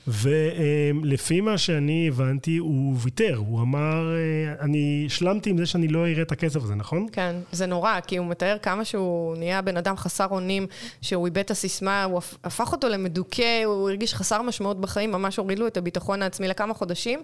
ולפי 0.07 1.41
מה 1.41 1.57
שאני 1.57 2.07
הבנתי, 2.07 2.57
הוא 2.57 2.95
ויתר. 2.97 3.35
הוא 3.35 3.61
אמר, 3.61 4.13
אה, 4.15 4.65
אני 4.65 5.03
השלמתי 5.05 5.49
עם 5.49 5.57
זה 5.57 5.65
שאני 5.65 5.87
לא 5.87 5.99
אראה 6.07 6.21
את 6.21 6.31
הכסף 6.31 6.63
הזה, 6.63 6.75
נכון? 6.75 7.07
כן, 7.11 7.35
זה 7.51 7.65
נורא, 7.65 7.99
כי 7.99 8.17
הוא 8.17 8.27
מתאר 8.27 8.57
כמה 8.61 8.85
שהוא 8.85 9.37
נהיה 9.37 9.61
בן 9.61 9.77
אדם 9.77 9.97
חסר 9.97 10.27
אונים, 10.31 10.67
שהוא 11.01 11.25
איבד 11.25 11.37
את 11.37 11.51
הסיסמה, 11.51 12.03
הוא 12.03 12.21
הפך 12.43 12.71
אותו 12.71 12.89
למדוכא, 12.89 13.63
הוא 13.65 13.89
הרגיש 13.89 14.13
חסר 14.13 14.41
משמעות 14.41 14.81
בחיים, 14.81 15.11
ממש 15.11 15.37
הוריד 15.37 15.59
לו 15.59 15.67
את 15.67 15.77
הביטחון 15.77 16.21
העצמי 16.21 16.47
לכמה 16.47 16.73
חודשים. 16.73 17.19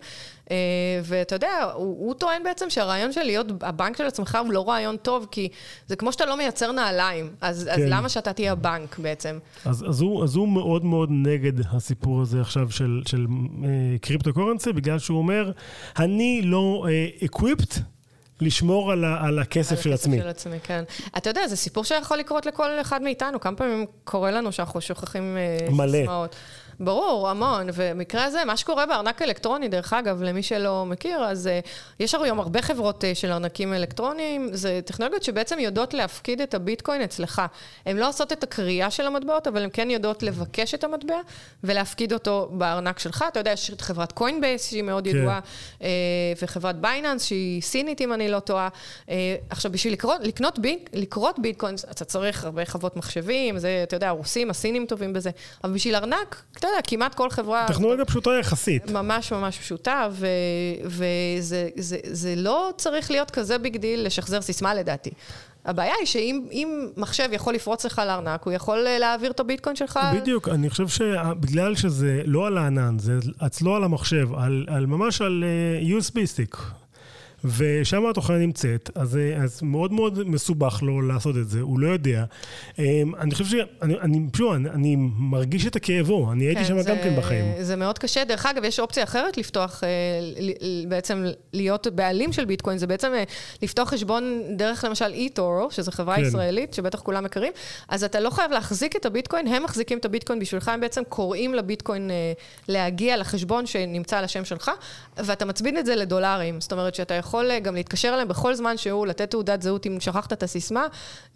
אה, 0.51 0.55
ואתה 1.03 1.35
יודע, 1.35 1.71
הוא, 1.73 2.07
הוא 2.07 2.13
טוען 2.13 2.43
בעצם 2.43 2.69
שהרעיון 2.69 3.13
של 3.13 3.23
להיות 3.23 3.47
הבנק 3.61 3.97
של 3.97 4.05
עצמך 4.05 4.37
הוא 4.45 4.53
לא 4.53 4.69
רעיון 4.69 4.97
טוב, 4.97 5.27
כי 5.31 5.49
זה 5.87 5.95
כמו 5.95 6.11
שאתה 6.11 6.25
לא 6.25 6.37
מייצר 6.37 6.71
נעליים, 6.71 7.29
אז, 7.41 7.69
כן. 7.75 7.81
אז 7.81 7.89
למה 7.89 8.09
שאתה 8.09 8.33
תהיה 8.33 8.51
הבנק 8.51 8.99
בעצם? 8.99 9.37
אז, 9.65 9.85
אז, 9.89 10.01
הוא, 10.01 10.23
אז 10.23 10.35
הוא 10.35 10.47
מאוד 10.47 10.85
מאוד 10.85 11.09
נגד 11.11 11.53
הסיפור 11.71 12.21
הזה 12.21 12.41
עכשיו. 12.41 12.66
עכשיו 12.67 12.88
של, 12.88 13.01
של 13.06 13.27
אה, 13.63 13.97
קריפטו 14.01 14.34
קורנסי, 14.34 14.73
בגלל 14.73 14.99
שהוא 14.99 15.17
אומר, 15.17 15.51
אני 15.99 16.41
לא 16.43 16.86
אה, 16.89 17.27
equipped 17.27 17.80
לשמור 18.41 18.91
על, 18.91 19.06
ה, 19.06 19.27
על 19.27 19.39
הכסף 19.39 19.82
של 19.82 19.93
עצמי. 19.93 20.21
על 20.21 20.30
הכסף 20.30 20.43
של 20.43 20.49
עצמי, 20.49 20.60
כן. 20.63 20.84
אתה 21.17 21.30
יודע, 21.30 21.47
זה 21.47 21.56
סיפור 21.56 21.84
שיכול 21.84 22.17
לקרות 22.17 22.45
לכל 22.45 22.69
אחד 22.82 23.01
מאיתנו. 23.01 23.39
כמה 23.39 23.56
פעמים 23.56 23.86
קורה 24.03 24.32
לנו 24.32 24.51
שאנחנו 24.51 24.82
שוכחים 24.82 25.38
אה, 25.38 25.69
מלא. 25.71 25.99
סיסמאות. 25.99 26.36
ברור, 26.79 27.29
המון. 27.29 27.67
ובמקרה 27.73 28.23
הזה, 28.23 28.45
מה 28.45 28.57
שקורה 28.57 28.85
בארנק 28.85 29.21
אלקטרוני, 29.21 29.67
דרך 29.67 29.93
אגב, 29.93 30.21
למי 30.21 30.43
שלא 30.43 30.85
מכיר, 30.85 31.23
אז 31.23 31.49
אה, 31.63 31.67
יש 31.99 32.15
היום 32.15 32.39
הרבה 32.39 32.61
חברות 32.61 33.03
אה, 33.03 33.08
של 33.13 33.31
ארנקים 33.31 33.73
אלקטרוניים, 33.73 34.49
זה 34.53 34.79
טכנולוגיות 34.85 35.23
שבעצם 35.23 35.59
יודעות 35.59 35.93
להפקיד 35.93 36.41
את 36.41 36.53
הביטקוין 36.53 37.01
אצלך. 37.01 37.41
הן 37.85 37.97
לא 37.97 38.09
עושות 38.09 38.31
את 38.31 38.43
הכרייה 38.43 38.91
של 38.91 39.07
המטבעות, 39.07 39.47
אבל 39.47 39.63
הן 39.63 39.69
כן 39.73 39.89
יודעות 39.89 40.23
לבקש 40.23 40.73
את 40.73 40.83
המטבע 40.83 41.15
ולהפקיד 41.63 42.13
אותו 42.13 42.49
בארנק 42.51 42.99
שלך. 42.99 43.25
אתה 43.27 43.39
יודע, 43.39 43.51
יש 43.51 43.69
את 43.69 43.81
חברת 43.81 44.11
קוינבייס, 44.11 44.69
שהיא 44.69 44.83
מאוד 44.83 45.07
כן. 45.07 45.17
ידועה, 45.17 45.39
אה, 45.80 45.84
וחברת 46.41 46.81
בייננס, 46.81 47.23
שהיא 47.23 47.61
סינית, 47.61 48.01
אם 48.01 48.13
אני 48.13 48.29
לא 48.29 48.39
טועה. 48.39 48.69
אה, 49.06 49.10
עכשיו, 49.49 49.71
בשביל 49.71 49.93
לכרות, 49.93 50.21
לקנות 50.21 50.59
ביט, 50.59 50.89
לכרות 50.93 51.39
ביטקוין, 51.39 51.75
אתה 51.91 52.05
צריך 52.05 52.45
הרבה 52.45 52.65
חוות 52.65 52.95
מחשבים, 52.95 53.59
זה, 53.59 53.79
אתה 53.83 53.95
יודע, 53.95 54.07
הרוסים, 54.07 54.49
הסינים 54.49 54.85
טובים 54.85 55.13
בזה, 55.13 55.29
אבל 55.63 55.73
בשביל 55.73 55.95
ארנק, 55.95 56.43
אתה 56.67 56.75
יודע, 56.75 56.82
כמעט 56.88 57.15
כל 57.15 57.30
חברה... 57.30 57.65
טכנולוגיה 57.67 58.06
פשוטה 58.06 58.30
יחסית. 58.39 58.91
ממש 58.91 59.32
ממש 59.32 59.58
פשוטה, 59.58 60.08
ו, 60.12 60.27
וזה 60.86 61.69
זה, 61.75 61.97
זה 62.03 62.34
לא 62.36 62.69
צריך 62.77 63.12
להיות 63.12 63.32
כזה 63.32 63.58
big 63.58 63.77
deal 63.77 64.06
לשחזר 64.06 64.41
סיסמה 64.41 64.73
לדעתי. 64.73 65.10
הבעיה 65.65 65.93
היא 65.99 66.06
שאם 66.06 66.88
מחשב 66.97 67.30
יכול 67.32 67.53
לפרוץ 67.53 67.86
לך 67.86 68.01
לארנק, 68.06 68.43
הוא 68.43 68.53
יכול 68.53 68.88
אה, 68.88 68.99
להעביר 68.99 69.32
את 69.32 69.39
הביטקוין 69.39 69.75
שלך... 69.75 69.99
בדיוק, 70.13 70.49
אני 70.49 70.69
חושב 70.69 70.88
שבגלל 70.88 71.75
שזה 71.75 72.21
לא 72.25 72.47
על 72.47 72.58
הענן, 72.58 72.99
זה 72.99 73.19
אצלו 73.45 73.75
על 73.75 73.84
המחשב, 73.84 74.30
על, 74.38 74.65
על 74.69 74.86
ממש 74.86 75.21
על 75.21 75.43
אה, 75.43 76.03
USB 76.03 76.15
stick. 76.15 76.58
ושם 77.45 78.06
התוכנה 78.10 78.38
נמצאת, 78.38 78.89
אז, 78.95 79.19
אז 79.43 79.62
מאוד 79.63 79.93
מאוד 79.93 80.30
מסובך 80.30 80.84
לו 80.84 81.02
לעשות 81.02 81.38
את 81.38 81.50
זה, 81.50 81.62
הוא 81.62 81.80
לא 81.80 81.88
יודע. 81.88 82.23
אמ, 82.80 83.15
אני 83.15 83.32
חושב 83.32 83.45
שאני 83.45 84.00
אני, 84.02 84.19
שוב, 84.38 84.54
אני, 84.54 84.69
אני 84.69 84.95
מרגיש 85.17 85.67
את 85.67 85.76
הכאבו, 85.76 86.32
אני 86.32 86.43
הייתי 86.43 86.62
כן, 86.62 86.67
שם 86.67 86.82
זה, 86.82 86.89
גם 86.89 86.95
כן 87.04 87.15
בחיים. 87.17 87.45
זה 87.60 87.76
מאוד 87.76 88.00
קשה. 88.00 88.23
דרך 88.23 88.45
אגב, 88.45 88.63
יש 88.63 88.80
אופציה 88.80 89.04
אחרת 89.04 89.38
לפתוח, 89.38 89.84
אה, 89.84 89.89
בעצם 90.88 91.26
להיות 91.54 91.88
בעלים 91.88 92.34
של 92.34 92.45
ביטקוין, 92.45 92.78
זה 92.78 92.88
בעצם 92.88 93.12
אה, 93.13 93.23
לפתוח 93.62 93.89
חשבון 93.89 94.41
דרך 94.56 94.84
למשל 94.84 95.13
eToro, 95.13 95.71
שזו 95.71 95.91
חברה 95.91 96.15
כן. 96.15 96.21
ישראלית, 96.21 96.73
שבטח 96.73 97.00
כולם 97.00 97.23
מכירים, 97.23 97.52
אז 97.89 98.04
אתה 98.04 98.19
לא 98.19 98.30
חייב 98.30 98.52
להחזיק 98.52 98.95
את 98.95 99.06
הביטקוין, 99.06 99.47
הם 99.47 99.63
מחזיקים 99.63 99.97
את 99.97 100.06
הביטקוין 100.06 100.39
בשבילך, 100.39 100.69
הם 100.69 100.80
בעצם 100.80 101.02
קוראים 101.10 101.54
לביטקוין 101.54 102.12
אה, 102.12 102.34
להגיע 102.67 103.17
לחשבון 103.17 103.65
שנמצא 103.65 104.17
על 104.17 104.23
השם 104.23 104.45
שלך, 104.45 104.71
ואתה 105.17 105.45
מצביד 105.45 105.78
את 105.78 105.86
זה 105.86 105.95
לדולרים. 105.95 106.62
זאת 106.62 106.71
אומרת 106.71 106.95
שאתה 106.95 107.13
יכול... 107.13 107.26
יכול 107.27 107.51
אה, 107.51 107.59
גם 107.59 107.75
להתקשר 107.75 108.11
אליהם 108.13 108.27
בכל 108.27 108.55
זמן 108.55 108.77
שהוא, 108.77 109.07
לתת 109.07 109.31
תעודת 109.31 109.61
זהות 109.61 109.87
אם 109.87 109.99
שכחת 109.99 110.33
את 110.33 110.43
הסיסמה, 110.43 110.85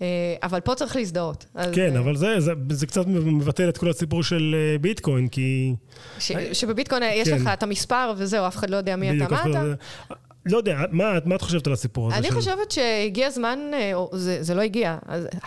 אה, 0.01 0.08
אבל 0.43 0.60
פה 0.60 0.75
צריך 0.75 0.95
להזדהות. 0.95 1.45
כן, 1.73 1.95
אה, 1.95 1.99
אבל 1.99 2.15
זה, 2.15 2.39
זה, 2.39 2.51
זה 2.69 2.88
קצת 2.88 3.08
מבטל 3.08 3.69
את 3.69 3.77
כל 3.77 3.89
הסיפור 3.89 4.23
של 4.23 4.56
ביטקוין, 4.82 5.27
כי... 5.27 5.75
ש, 6.19 6.32
שבביטקוין 6.54 7.04
יש 7.04 7.30
כן. 7.30 7.36
לך 7.36 7.47
את 7.54 7.63
המספר 7.63 8.13
וזהו, 8.17 8.47
אף 8.47 8.56
אחד 8.56 8.69
לא 8.69 8.77
יודע 8.77 8.95
מי 8.95 9.17
אתה, 9.17 9.32
מה 9.32 9.41
אתה. 9.49 9.63
לא 10.45 10.58
יודע, 10.58 10.77
מה, 10.91 11.17
מה 11.25 11.36
את 11.36 11.41
חושבת 11.41 11.67
על 11.67 11.73
הסיפור 11.73 12.08
הזה? 12.08 12.17
אני 12.17 12.27
של... 12.27 12.34
חושבת 12.34 12.71
שהגיע 12.71 13.27
הזמן, 13.27 13.60
אה, 13.73 13.93
זה, 14.12 14.43
זה 14.43 14.56
לא 14.56 14.62
הגיע, 14.62 14.97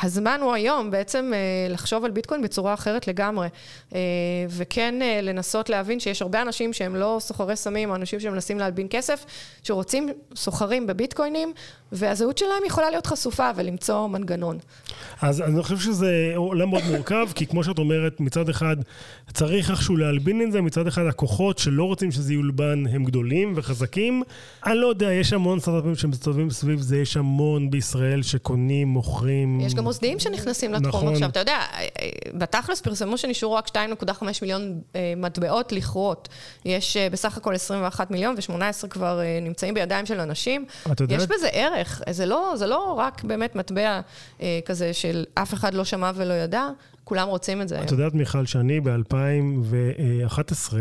הזמן 0.02 0.40
הוא 0.42 0.52
היום 0.52 0.90
בעצם 0.90 1.32
אה, 1.34 1.72
לחשוב 1.72 2.04
על 2.04 2.10
ביטקוין 2.10 2.42
בצורה 2.42 2.74
אחרת 2.74 3.08
לגמרי. 3.08 3.48
אה, 3.94 4.00
וכן 4.48 4.94
לנסות 5.22 5.68
להבין 5.68 6.00
שיש 6.00 6.22
הרבה 6.22 6.42
אנשים 6.42 6.72
שהם 6.72 6.96
לא 6.96 7.16
סוחרי 7.20 7.56
סמים, 7.56 7.90
או 7.90 7.94
אנשים 7.94 8.20
שמנסים 8.20 8.58
להלבין 8.58 8.86
כסף, 8.90 9.24
שרוצים 9.62 10.08
סוחרים 10.36 10.86
בביטקוינים, 10.86 11.52
והזהות 11.92 12.38
שלהם 12.38 12.64
יכולה 12.66 12.90
להיות 12.90 13.06
חשופה 13.06 13.50
ולמצוא 13.56 14.06
מנגנון. 14.06 14.58
אז 15.22 15.40
אני 15.40 15.62
חושב 15.62 15.78
שזה 15.78 16.32
עולם 16.36 16.70
מאוד 16.70 16.82
מורכב, 16.90 17.28
כי 17.34 17.46
כמו 17.46 17.64
שאת 17.64 17.78
אומרת, 17.78 18.20
מצד 18.20 18.48
אחד 18.48 18.76
צריך 19.32 19.70
איכשהו 19.70 19.96
להלבין 19.96 20.42
את 20.42 20.52
זה, 20.52 20.60
מצד 20.60 20.86
אחד 20.86 21.06
הכוחות 21.06 21.58
שלא 21.58 21.84
רוצים 21.84 22.12
שזה 22.12 22.34
יולבן 22.34 22.84
הם 22.86 23.04
גדולים 23.04 23.52
וחזקים. 23.56 24.22
אני 24.66 24.83
לא 24.84 24.88
יודע, 24.88 25.12
יש 25.12 25.32
המון 25.32 25.60
סטארט-אפים 25.60 25.94
שמסתובבים 25.94 26.50
סביב 26.50 26.80
זה, 26.80 26.96
יש 26.96 27.16
המון 27.16 27.70
בישראל 27.70 28.22
שקונים, 28.22 28.88
מוכרים. 28.88 29.60
יש 29.60 29.74
גם 29.74 29.84
מוסדיים 29.84 30.18
שנכנסים 30.18 30.72
לתחום 30.72 30.88
נכון. 30.88 31.12
עכשיו. 31.12 31.28
אתה 31.30 31.40
יודע, 31.40 31.58
בתכלס 32.34 32.80
פרסמו 32.80 33.18
שנשארו 33.18 33.52
רק 33.54 33.68
2.5 33.68 33.74
מיליון 34.42 34.80
אה, 34.96 35.12
מטבעות 35.16 35.72
לכרות. 35.72 36.28
יש 36.64 36.96
אה, 36.96 37.08
בסך 37.10 37.36
הכל 37.36 37.54
21 37.54 38.10
מיליון 38.10 38.34
ו-18 38.36 38.88
כבר 38.88 39.20
אה, 39.20 39.38
נמצאים 39.42 39.74
בידיים 39.74 40.06
של 40.06 40.20
אנשים. 40.20 40.64
את 40.92 41.00
יודעת- 41.00 41.20
יש 41.20 41.26
בזה 41.26 41.48
ערך. 41.52 42.02
זה 42.10 42.26
לא, 42.26 42.52
זה 42.56 42.66
לא 42.66 42.92
רק 42.98 43.24
באמת 43.24 43.56
מטבע 43.56 44.00
אה, 44.42 44.60
כזה 44.64 44.92
של 44.92 45.24
אף 45.34 45.54
אחד 45.54 45.74
לא 45.74 45.84
שמע 45.84 46.10
ולא 46.14 46.34
ידע, 46.34 46.68
כולם 47.04 47.28
רוצים 47.28 47.62
את 47.62 47.68
זה 47.68 47.82
את. 47.82 47.90
יודעת, 47.90 48.14
מיכל, 48.14 48.46
שאני 48.46 48.80
ב-2011, 48.80 50.74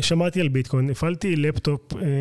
שמעתי 0.00 0.40
על 0.40 0.48
ביטקוין, 0.48 0.90
הפעלתי 0.90 1.36
לפטופ 1.36 1.80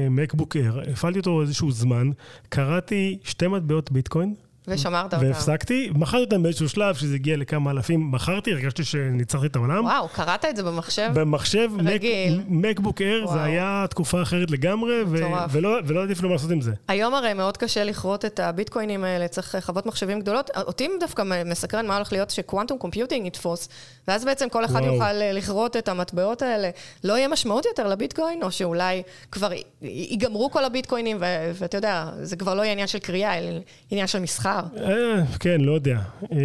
מקבוק 0.09 0.55
אייר, 0.55 0.81
הפעלתי 0.91 1.19
אותו 1.19 1.41
איזשהו 1.41 1.71
זמן, 1.71 2.09
קראתי 2.49 3.17
שתי 3.23 3.47
מטבעות 3.47 3.91
ביטקוין, 3.91 4.35
ושמרת 4.67 5.13
אותם. 5.13 5.25
והפסקתי, 5.25 5.89
מכרתי 5.95 6.23
אותם 6.23 6.43
באיזשהו 6.43 6.69
שלב, 6.69 6.95
שזה 6.95 7.15
הגיע 7.15 7.37
לכמה 7.37 7.71
אלפים, 7.71 8.11
מכרתי, 8.11 8.51
הרגשתי 8.51 8.83
שניצחתי 8.83 9.45
את 9.47 9.55
העולם. 9.55 9.85
וואו, 9.85 10.07
קראת 10.07 10.45
את 10.45 10.55
זה 10.55 10.63
במחשב? 10.63 11.09
במחשב, 11.13 11.69
רגיל. 11.85 12.41
מקבוק 12.47 13.01
אייר, 13.01 13.27
זה. 13.27 13.43
היה 13.43 13.85
תקופה 13.89 14.21
אחרת 14.21 14.51
לגמרי, 14.51 15.03
ו-. 15.07 15.15
ולא 15.49 15.77
ולא 15.85 16.11
אפילו 16.11 16.29
מה 16.29 16.35
לעשות 16.35 16.51
עם 16.51 16.61
זה. 16.61 16.71
היום 16.87 17.13
הרי 17.13 17.33
מאוד 17.33 17.57
קשה 17.57 17.83
לכרות 17.83 18.25
את 18.25 18.39
הביטקוינים 18.39 19.03
האלה, 19.03 19.27
צריך 19.27 19.55
חוות 19.61 19.85
מחשבים 19.85 20.19
גדולות. 20.19 20.49
אותי 20.57 20.87
דווקא 20.99 21.23
מסקרן 21.45 21.87
מה 21.87 21.95
הולך 21.95 22.11
להיות 22.11 22.29
שקוואנטום 22.29 22.77
קומפיוטינג 22.77 23.27
יתפוס, 23.27 23.69
ואז 24.07 24.25
בעצם 24.25 24.49
כל 24.49 24.65
אחד 24.65 24.81
וואו. 24.81 24.93
יוכל 24.93 25.03
אה, 25.03 25.31
לכרות 25.31 25.77
את 25.77 25.89
המטבעות 25.89 26.41
האלה. 26.41 26.69
לא 27.03 27.13
יהיה 27.13 27.27
משמעות 27.27 27.65
יותר 27.65 27.87
לביטקוין, 27.87 28.43
או 28.43 28.51
שאולי 28.51 29.03
כבר 29.31 29.49
ייגמרו 29.81 30.51
כל 30.51 30.65
הביטקוינים, 30.65 31.17
ו- 31.19 31.51
ואתה 31.53 31.77
יודע, 31.77 32.09
זה 32.21 32.35
כבר 32.35 32.53
לא 32.53 32.61
יהיה 32.61 32.71
עניין 32.71 32.87
של 32.87 32.99
קריאה, 32.99 33.37
אלא 33.37 33.59
עניין 33.91 34.07
של 34.07 34.19
מסחר. 34.19 34.56
אה, 34.83 35.23
כן, 35.39 35.61
לא 35.61 35.71
יודע. 35.71 35.99
אה, 36.31 36.37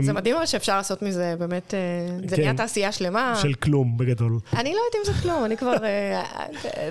זה 0.00 0.12
מדהים 0.12 0.36
אבל 0.36 0.46
שאפשר 0.46 0.76
לעשות 0.76 1.02
מזה 1.02 1.34
באמת, 1.38 1.74
אה, 1.74 1.78
זה 2.28 2.36
כן. 2.36 2.42
נהיה 2.42 2.54
תעשייה 2.54 2.92
שלמה. 2.92 3.34
של 3.42 3.54
כלום, 3.54 3.96
בגדול. 3.96 4.38
אני 4.56 4.72
לא 4.72 4.78
יודעת 4.86 5.08
אם 5.08 5.14
זה 5.14 5.22
כלום, 5.22 5.44
אני 5.44 5.56
כבר... 5.56 5.74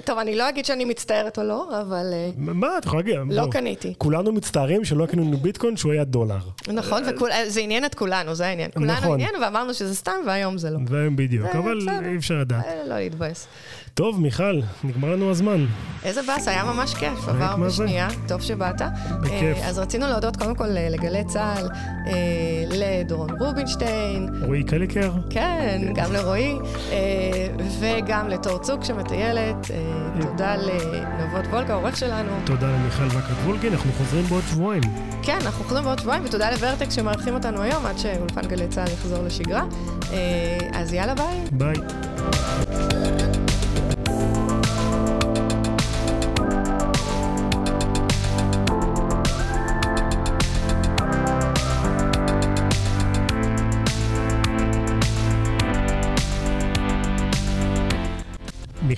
טוב, 0.06 0.18
אני 0.20 0.36
לא 0.36 0.50
אגיד 0.50 0.66
שאני 0.66 0.86
מצטערת 0.86 1.40
או 1.40 1.44
לא, 1.44 1.82
אבל 1.82 2.06
מה, 2.38 2.78
את 2.78 2.86
יכולה 2.86 3.02
להגיד? 3.02 3.34
לא. 3.34 3.48
קניתי. 3.52 3.94
כולנו 3.98 4.32
מצטערים 4.32 4.86
שלא 4.86 5.06
קנינו 5.06 5.38
ביטקוין 5.38 5.78
שהוא 5.78 5.92
היה 5.92 6.04
דולר. 6.04 6.40
נכון, 6.68 7.04
וזה 7.48 7.60
עניין 7.60 7.86
את 7.86 7.96
כולנו, 7.96 8.36
זה 8.36 8.46
העניין. 8.46 8.72
כולנו 8.74 8.92
נכון. 8.92 9.14
עניין, 9.14 9.32
ואמרנו 9.42 9.74
שזה 9.74 9.96
סתם, 9.96 10.12
והיום 10.26 10.58
זה 10.58 10.70
לא. 10.70 10.80
והיום 10.88 11.16
בדיוק, 11.16 11.56
אבל. 11.56 11.80
אי 12.06 12.18
אפשר 12.18 12.40
לדעת. 12.40 12.66
לא 12.88 12.96
להתבאס. 12.96 13.48
טוב, 13.94 14.22
מיכל, 14.22 14.62
נגמר 14.84 15.16
לנו 15.16 15.30
הזמן. 15.30 15.66
איזה 16.04 16.22
באס, 16.28 16.48
היה 16.48 16.64
ממש 16.64 16.94
כיף, 16.94 17.28
עבר? 17.28 17.56
בשנייה, 17.56 18.08
טוב 18.28 18.42
שבאת. 18.42 18.82
בכיף. 19.22 19.58
אה, 19.58 19.68
אז 19.68 19.80
רצינו 19.80 20.08
להודות 20.08 20.36
קודם 20.38 20.56
כל 20.56 20.78
אה, 20.78 20.90
לגלי 20.90 21.24
צה"ל, 21.24 21.70
אה, 22.08 22.14
לדורון 22.68 23.30
רובינשטיין, 23.40 24.30
רועי 24.42 24.64
קליקר, 24.64 25.12
כן, 25.30 25.82
גם 25.96 26.14
לרועי, 26.14 26.56
וגם 27.80 28.28
לתור 28.28 28.58
צוק 28.58 28.84
שמטיילת. 28.84 29.72
תודה 30.22 30.56
לנבות 30.56 31.46
וולקה, 31.46 31.74
העורך 31.74 31.98
שלנו. 31.98 32.32
תודה 32.46 32.68
למיכל 32.72 33.08
וקרת 33.18 33.38
וולגין, 33.46 33.74
אנחנו 33.74 33.92
חוזרים 33.92 34.24
בעוד 34.26 34.44
שבועיים. 34.50 34.84
כן, 35.24 35.38
אנחנו 35.46 35.64
חוזרים 35.64 35.84
בעוד 35.84 36.00
שבועיים, 36.00 36.26
ותודה 36.26 36.52
לוורטקס 36.52 36.96
שמארחים 36.96 37.34
אותנו 37.34 37.62
היום, 37.62 37.86
עד 37.86 37.98
שאולפן 37.98 38.48
גלי 38.48 38.68
צה"ל 38.68 38.88
יחזור 38.94 39.24
לשגרה. 39.24 39.64
אז 40.74 40.94
יאללה, 40.94 41.16
ביי. 41.16 41.42
ביי. 41.52 41.76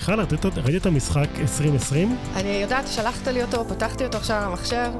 מיכל, 0.08 0.20
ראית 0.56 0.80
את 0.80 0.86
המשחק 0.86 1.28
2020? 1.40 2.16
אני 2.36 2.48
יודעת, 2.48 2.88
שלחת 2.88 3.28
לי 3.28 3.42
אותו, 3.42 3.64
פתחתי 3.68 4.04
אותו 4.04 4.18
עכשיו 4.18 4.42
למחשב. 4.46 4.90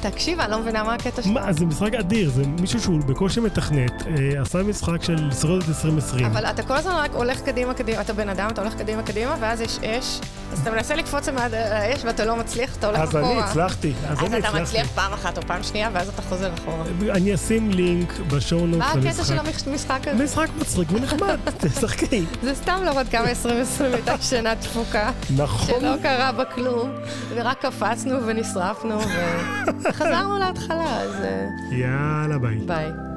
תקשיב, 0.00 0.40
אני 0.40 0.50
לא 0.50 0.58
מבינה 0.58 0.84
מה 0.84 0.94
הקטע 0.94 1.22
שלך. 1.22 1.32
מה, 1.32 1.52
זה 1.52 1.66
משחק 1.66 1.94
אדיר, 1.94 2.30
זה 2.30 2.42
מישהו 2.60 2.80
שהוא 2.80 3.00
בקושי 3.00 3.40
מתכנת, 3.40 3.92
אה, 4.06 4.42
עשה 4.42 4.62
משחק 4.62 5.02
של 5.02 5.28
לשרוד 5.28 5.62
את 5.62 5.68
2020. 5.68 6.26
אבל 6.26 6.46
אתה 6.46 6.62
כל 6.62 6.76
הזמן 6.76 6.92
רק 6.92 7.10
הולך 7.14 7.40
קדימה 7.40 7.74
קדימה, 7.74 8.00
אתה 8.00 8.12
בן 8.12 8.28
אדם, 8.28 8.48
אתה 8.50 8.60
הולך 8.60 8.74
קדימה 8.74 9.02
קדימה, 9.02 9.36
ואז 9.40 9.60
יש 9.60 9.78
אש, 9.78 10.20
אז 10.52 10.58
אתה 10.60 10.70
מנסה 10.70 10.94
לקפוץ 10.96 11.28
מעד 11.28 11.54
האש 11.54 12.04
ואתה 12.04 12.24
לא 12.24 12.36
מצליח, 12.36 12.76
אתה 12.76 12.86
הולך 12.86 12.98
אז 13.00 13.08
אחורה. 13.08 13.32
אני 13.32 13.40
הצלחתי, 13.40 13.92
אז 14.08 14.18
אז 14.18 14.24
אני 14.24 14.28
אתה 14.38 14.48
הצלחתי. 14.48 14.62
מצליח 14.62 14.86
פעם 14.94 15.12
אחת 15.12 15.36
או 15.38 15.42
פעם 15.42 15.62
שנייה, 15.62 15.90
ואז 15.92 16.08
אתה 16.08 16.22
חוזר 16.22 16.50
אחורה. 16.54 16.84
אני 17.10 17.34
אשים 17.34 17.70
לינק 17.70 18.12
בשואו 18.20 18.66
נוטס 18.66 18.78
מה 18.78 18.92
הקטע 18.92 19.24
של 19.24 19.34
למשחק. 19.34 19.66
המשחק 19.68 20.08
הזה? 20.08 20.24
משחק 20.24 20.48
מצחיק 20.60 20.88
ונחמד, 20.92 21.38
תשחקי. 21.60 22.24
זה 22.42 22.54
סתם 22.54 22.80
לראות 22.84 23.06
כמה 23.10 23.28
2020 23.28 23.94
הייתה 23.94 24.14
שנה 24.20 24.54
תפוקה, 24.56 25.10
נכון. 25.36 25.80
שלא 25.80 25.94
קרה 26.02 26.32
בה 26.32 26.44
כלום, 26.44 26.90
ורק 27.34 27.60
קפצנו 27.66 28.26
ונשרפנו, 28.26 28.98
וחזרנו 29.84 30.38
להתחלה, 30.44 31.00
אז 31.00 31.10
אה, 31.22 31.46
יאללה 31.72 32.38
ביי. 32.38 32.56
ביי. 32.56 33.07